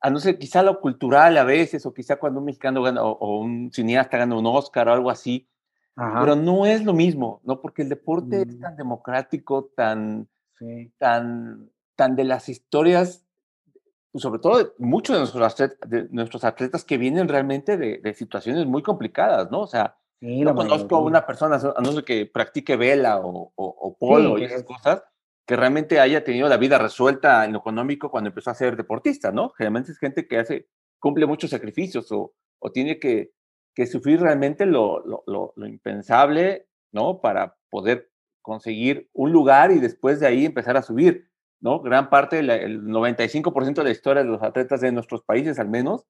[0.00, 3.40] a no ser quizá lo cultural a veces, o quizá cuando un mexicano gana, o,
[3.40, 5.48] un cineasta gana un Oscar o algo así,
[5.96, 7.60] pero no es lo mismo, ¿no?
[7.60, 8.60] Porque el deporte es mm.
[8.60, 10.28] tan democrático, tan,
[10.98, 13.26] tan, tan de las historias,
[14.12, 17.98] pues, sobre todo de muchos de nuestros, atletas, de nuestros atletas que vienen realmente de,
[17.98, 19.60] de situaciones muy complicadas, ¿no?
[19.60, 23.96] O sea, no conozco a una persona, a no ser que practique vela o, o,
[23.98, 25.02] polo y esas cosas,
[25.46, 29.32] que realmente haya tenido la vida resuelta en lo económico cuando empezó a ser deportista,
[29.32, 29.50] ¿no?
[29.50, 33.32] Generalmente es gente que hace, cumple muchos sacrificios o, o tiene que,
[33.74, 35.24] que sufrir realmente lo, lo,
[35.56, 37.20] lo, impensable, ¿no?
[37.20, 38.09] Para poder
[38.42, 41.28] conseguir un lugar y después de ahí empezar a subir,
[41.60, 41.80] ¿no?
[41.80, 46.06] Gran parte, el 95% de la historia de los atletas de nuestros países al menos,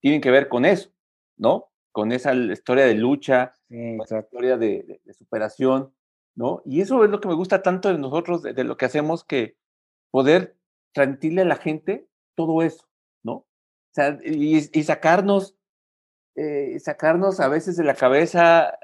[0.00, 0.90] tienen que ver con eso,
[1.36, 1.70] ¿no?
[1.94, 5.94] con esa historia de lucha, esa historia de, superación,
[6.34, 6.60] ¿no?
[6.64, 9.56] Y eso es lo que me gusta tanto de nosotros, de, lo que hacemos, que
[10.10, 10.56] poder
[10.92, 12.88] transmitirle a la gente todo eso,
[13.22, 13.32] ¿no?
[13.32, 13.46] O
[13.92, 15.56] sea, y, sacarnos,
[16.34, 18.76] eh, sacarnos a veces de la cabeza,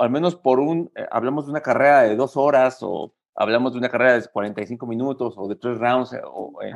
[0.00, 3.78] al menos por un, eh, hablamos de una carrera de dos horas o hablamos de
[3.78, 6.74] una carrera de 45 minutos o de tres rounds eh, o en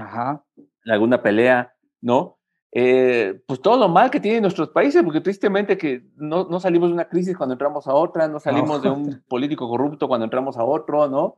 [0.93, 2.39] alguna pelea, ¿no?
[2.77, 6.89] Eh, pues todo lo mal que tienen nuestros países, porque tristemente que no, no, salimos
[6.89, 10.57] de una crisis cuando entramos a otra, no salimos de un político corrupto cuando entramos
[10.57, 11.37] a otro, ¿no?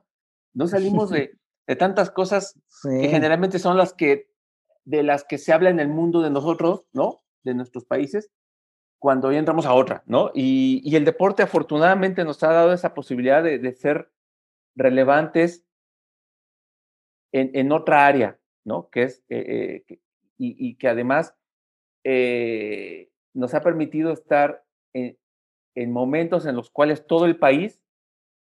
[0.54, 4.30] No salimos de, de tantas cosas que generalmente son las que,
[4.84, 7.20] de las que se habla en el mundo de nosotros, ¿no?
[7.44, 8.30] De nuestros países,
[9.06, 10.32] cuando ya entramos a otra, ¿no?
[10.34, 14.10] Y, y el deporte afortunadamente nos ha dado esa posibilidad de, de ser
[14.74, 15.64] relevantes
[17.30, 18.90] en, en, otra área, ¿no?
[18.90, 20.00] Que es, eh, eh
[20.38, 21.36] y, que además
[22.02, 27.80] eh, nos ha permitido estar en, momentos en los cuales todo el país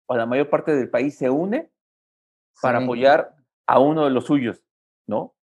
[0.08, 1.70] o la mayor parte del país se une
[2.60, 3.36] para apoyar
[3.68, 4.66] a uno de los suyos,
[5.06, 5.36] ¿no?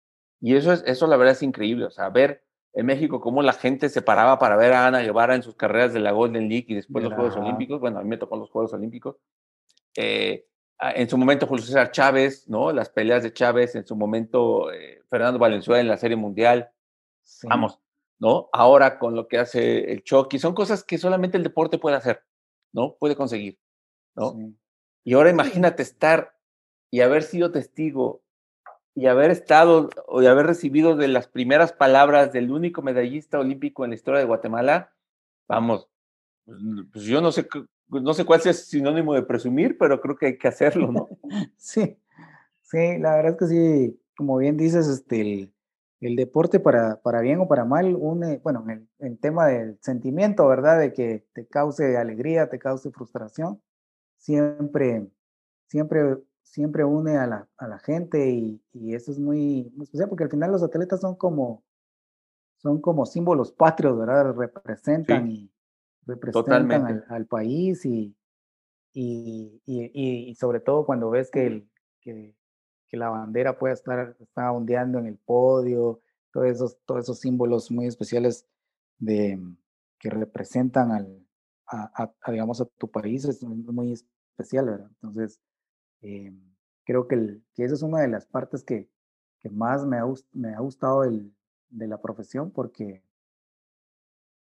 [0.40, 2.42] Y eso es, eso la verdad es increíble, o sea, ver
[2.72, 5.92] en México, cómo la gente se paraba para ver a Ana Guevara en sus carreras
[5.92, 7.80] de la Golden League y después los Juegos Olímpicos.
[7.80, 9.16] Bueno, a mí me tocó los Juegos Olímpicos.
[9.96, 10.46] Eh,
[10.80, 12.72] en su momento Julio César Chávez, ¿no?
[12.72, 16.70] Las peleas de Chávez, en su momento eh, Fernando Valenzuela en la Serie Mundial.
[17.44, 17.80] Vamos,
[18.18, 18.48] ¿no?
[18.52, 22.22] Ahora con lo que hace el Chucky, son cosas que solamente el deporte puede hacer,
[22.72, 22.96] ¿no?
[22.98, 23.58] Puede conseguir,
[24.14, 24.36] ¿no?
[25.04, 26.34] Y ahora imagínate estar
[26.90, 28.22] y haber sido testigo
[28.94, 29.88] y haber estado
[30.20, 34.26] y haber recibido de las primeras palabras del único medallista olímpico en la historia de
[34.26, 34.92] Guatemala,
[35.48, 35.88] vamos,
[36.44, 36.58] pues,
[36.92, 37.46] pues yo no sé,
[37.88, 41.08] no sé cuál sea sinónimo de presumir, pero creo que hay que hacerlo, ¿no?
[41.56, 41.96] sí,
[42.62, 45.50] sí, la verdad es que sí, como bien dices, este,
[46.00, 50.46] el, deporte para, para bien o para mal, une, bueno, el, el tema del sentimiento,
[50.48, 50.80] ¿verdad?
[50.80, 53.62] De que te cause alegría, te cause frustración,
[54.18, 55.06] siempre,
[55.68, 60.24] siempre siempre une a la, a la gente y, y, eso es muy, especial porque
[60.24, 61.62] al final los atletas son como,
[62.56, 64.34] son como símbolos patrios, ¿verdad?
[64.34, 65.50] Representan y
[66.06, 68.16] representan al, país y,
[68.92, 71.70] y, y, sobre todo cuando ves que, el,
[72.00, 72.34] que,
[72.88, 76.00] que, la bandera puede estar está ondeando en el podio,
[76.32, 78.46] todos esos, todos esos símbolos muy especiales
[78.98, 79.40] de,
[79.98, 81.26] que representan al,
[81.66, 84.90] a, a, digamos, a tu país es muy especial, ¿verdad?
[84.94, 85.40] Entonces,
[86.02, 86.32] eh,
[86.84, 88.88] creo que, esa es una de las partes que,
[89.50, 93.02] más me ha, gustado de la profesión porque,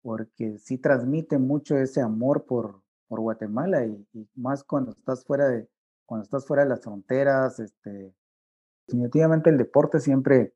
[0.04, 5.70] porque sí transmite mucho ese amor por, Guatemala y, más cuando estás fuera de
[6.06, 8.14] cuando estás fuera de las fronteras, este,
[8.88, 10.54] definitivamente el deporte siempre,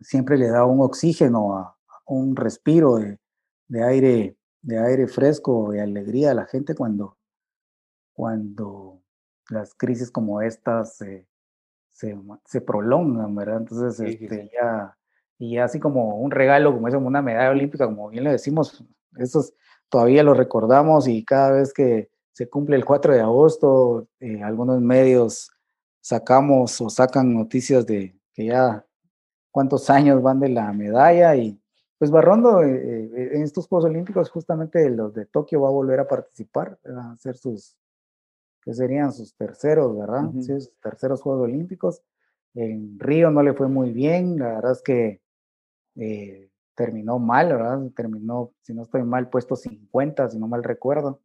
[0.00, 1.76] siempre le da un oxígeno, a,
[2.06, 7.18] un respiro de, aire, de aire fresco, de alegría a la gente cuando,
[8.12, 9.02] cuando
[9.50, 11.26] las crisis como estas se,
[11.92, 13.58] se, prolongan, ¿verdad?
[13.58, 14.96] Entonces, este, ya,
[15.38, 18.84] y así como un regalo, como es una medalla olímpica, como bien le decimos,
[19.16, 19.54] esos
[19.88, 24.80] todavía lo recordamos y cada vez que se cumple el 4 de agosto, eh, algunos
[24.80, 25.50] medios
[26.00, 28.84] sacamos o sacan noticias de que ya
[29.50, 31.58] cuántos años van de la medalla y
[31.98, 35.98] pues Barrondo eh, eh, en estos Juegos Olímpicos justamente los de Tokio va a volver
[36.00, 37.74] a participar, a hacer sus,
[38.66, 40.28] que serían sus terceros, ¿verdad?
[40.40, 42.02] Sí, sus terceros Juegos Olímpicos.
[42.52, 45.20] En Río no le fue muy bien, la verdad es que
[45.94, 47.80] eh, terminó mal, ¿verdad?
[47.94, 51.20] Terminó, si no estoy mal, puesto 50, si no mal recuerdo.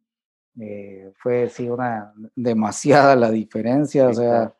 [0.60, 4.54] Eh, fue sí una demasiada la diferencia, o sea,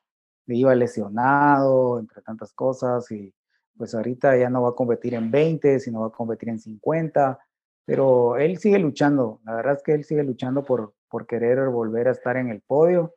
[0.49, 3.33] iba lesionado, entre tantas cosas, y
[3.77, 7.39] pues ahorita ya no va a competir en 20, sino va a competir en 50,
[7.85, 12.09] pero él sigue luchando, la verdad es que él sigue luchando por, por querer volver
[12.09, 13.15] a estar en el podio.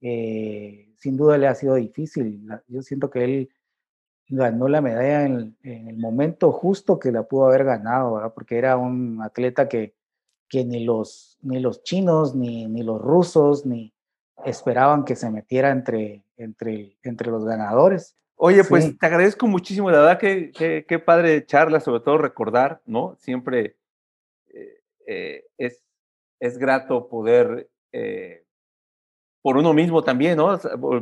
[0.00, 2.48] Eh, sin duda le ha sido difícil.
[2.66, 3.50] Yo siento que él
[4.26, 8.32] ganó la medalla en, el momento justo que la pudo haber ganado, ¿verdad?
[8.34, 9.94] porque era un atleta que,
[10.48, 13.92] que ni, los, ni los chinos, ni, ni los rusos, ni
[14.46, 18.16] esperaban que se metiera entre, entre, entre los ganadores.
[18.36, 23.14] Oye, pues te agradezco muchísimo, la verdad que qué padre charla, sobre todo recordar, ¿no?
[23.18, 23.76] Siempre
[24.52, 25.85] eh, eh, es
[26.40, 28.44] es grato poder, eh,
[29.42, 30.58] por uno mismo también, ¿no?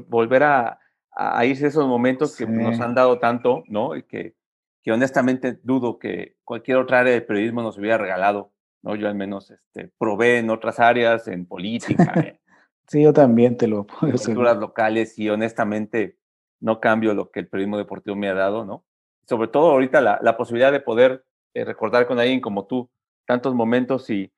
[0.09, 0.79] Volver a,
[1.15, 3.97] a irse esos momentos que nos han dado tanto, ¿no?
[3.97, 4.35] Y que,
[4.83, 8.97] que honestamente dudo que cualquier otra área del periodismo nos hubiera regalado, ¿no?
[8.97, 12.13] Yo al menos este, probé en otras áreas, en política.
[12.89, 14.35] sí, yo también te lo puedo decir.
[14.35, 16.19] culturas locales y honestamente
[16.61, 18.85] no cambio lo que el periodismo deportivo me ha dado, ¿no?
[19.27, 21.25] Sobre todo ahorita la, la posibilidad de poder
[21.55, 22.91] eh, recordar con alguien como tú
[23.27, 24.33] tantos momentos y,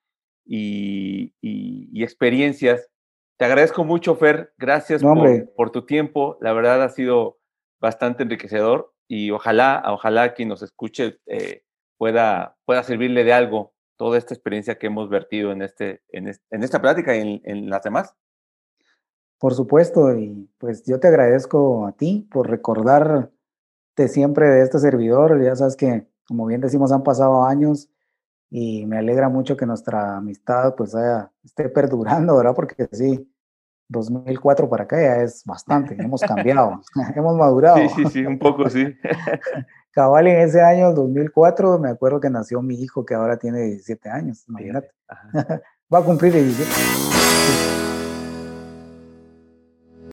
[0.46, 2.88] y, experiencias.
[3.38, 4.52] Te agradezco mucho, Fer.
[4.58, 5.02] Gracias
[5.56, 6.38] por, tu tiempo.
[6.40, 7.38] La verdad ha sido
[7.80, 11.62] bastante enriquecedor y ojalá, ojalá quien nos escuche eh,
[11.98, 16.80] pueda, pueda servirle de algo toda esta experiencia que hemos vertido en, este, en, esta
[16.80, 18.14] plática y en, las demás.
[19.38, 23.28] Por supuesto, y pues yo te agradezco a ti por recordarte
[24.08, 25.42] siempre de este servidor.
[25.42, 27.90] Ya sabes que, como bien decimos, han pasado años
[28.50, 30.94] y me alegra mucho que nuestra amistad pues
[31.44, 32.54] esté perdurando, ¿verdad?
[32.54, 33.28] Porque sí,
[33.88, 36.80] 2004 para acá ya es bastante, hemos cambiado,
[37.16, 37.76] hemos madurado.
[37.76, 38.86] Sí, sí, sí, un poco, sí.
[39.92, 44.10] Cabal, en ese año, 2004, me acuerdo que nació mi hijo que ahora tiene 17
[44.10, 44.90] años, imagínate.
[45.92, 47.75] Va a cumplir 17.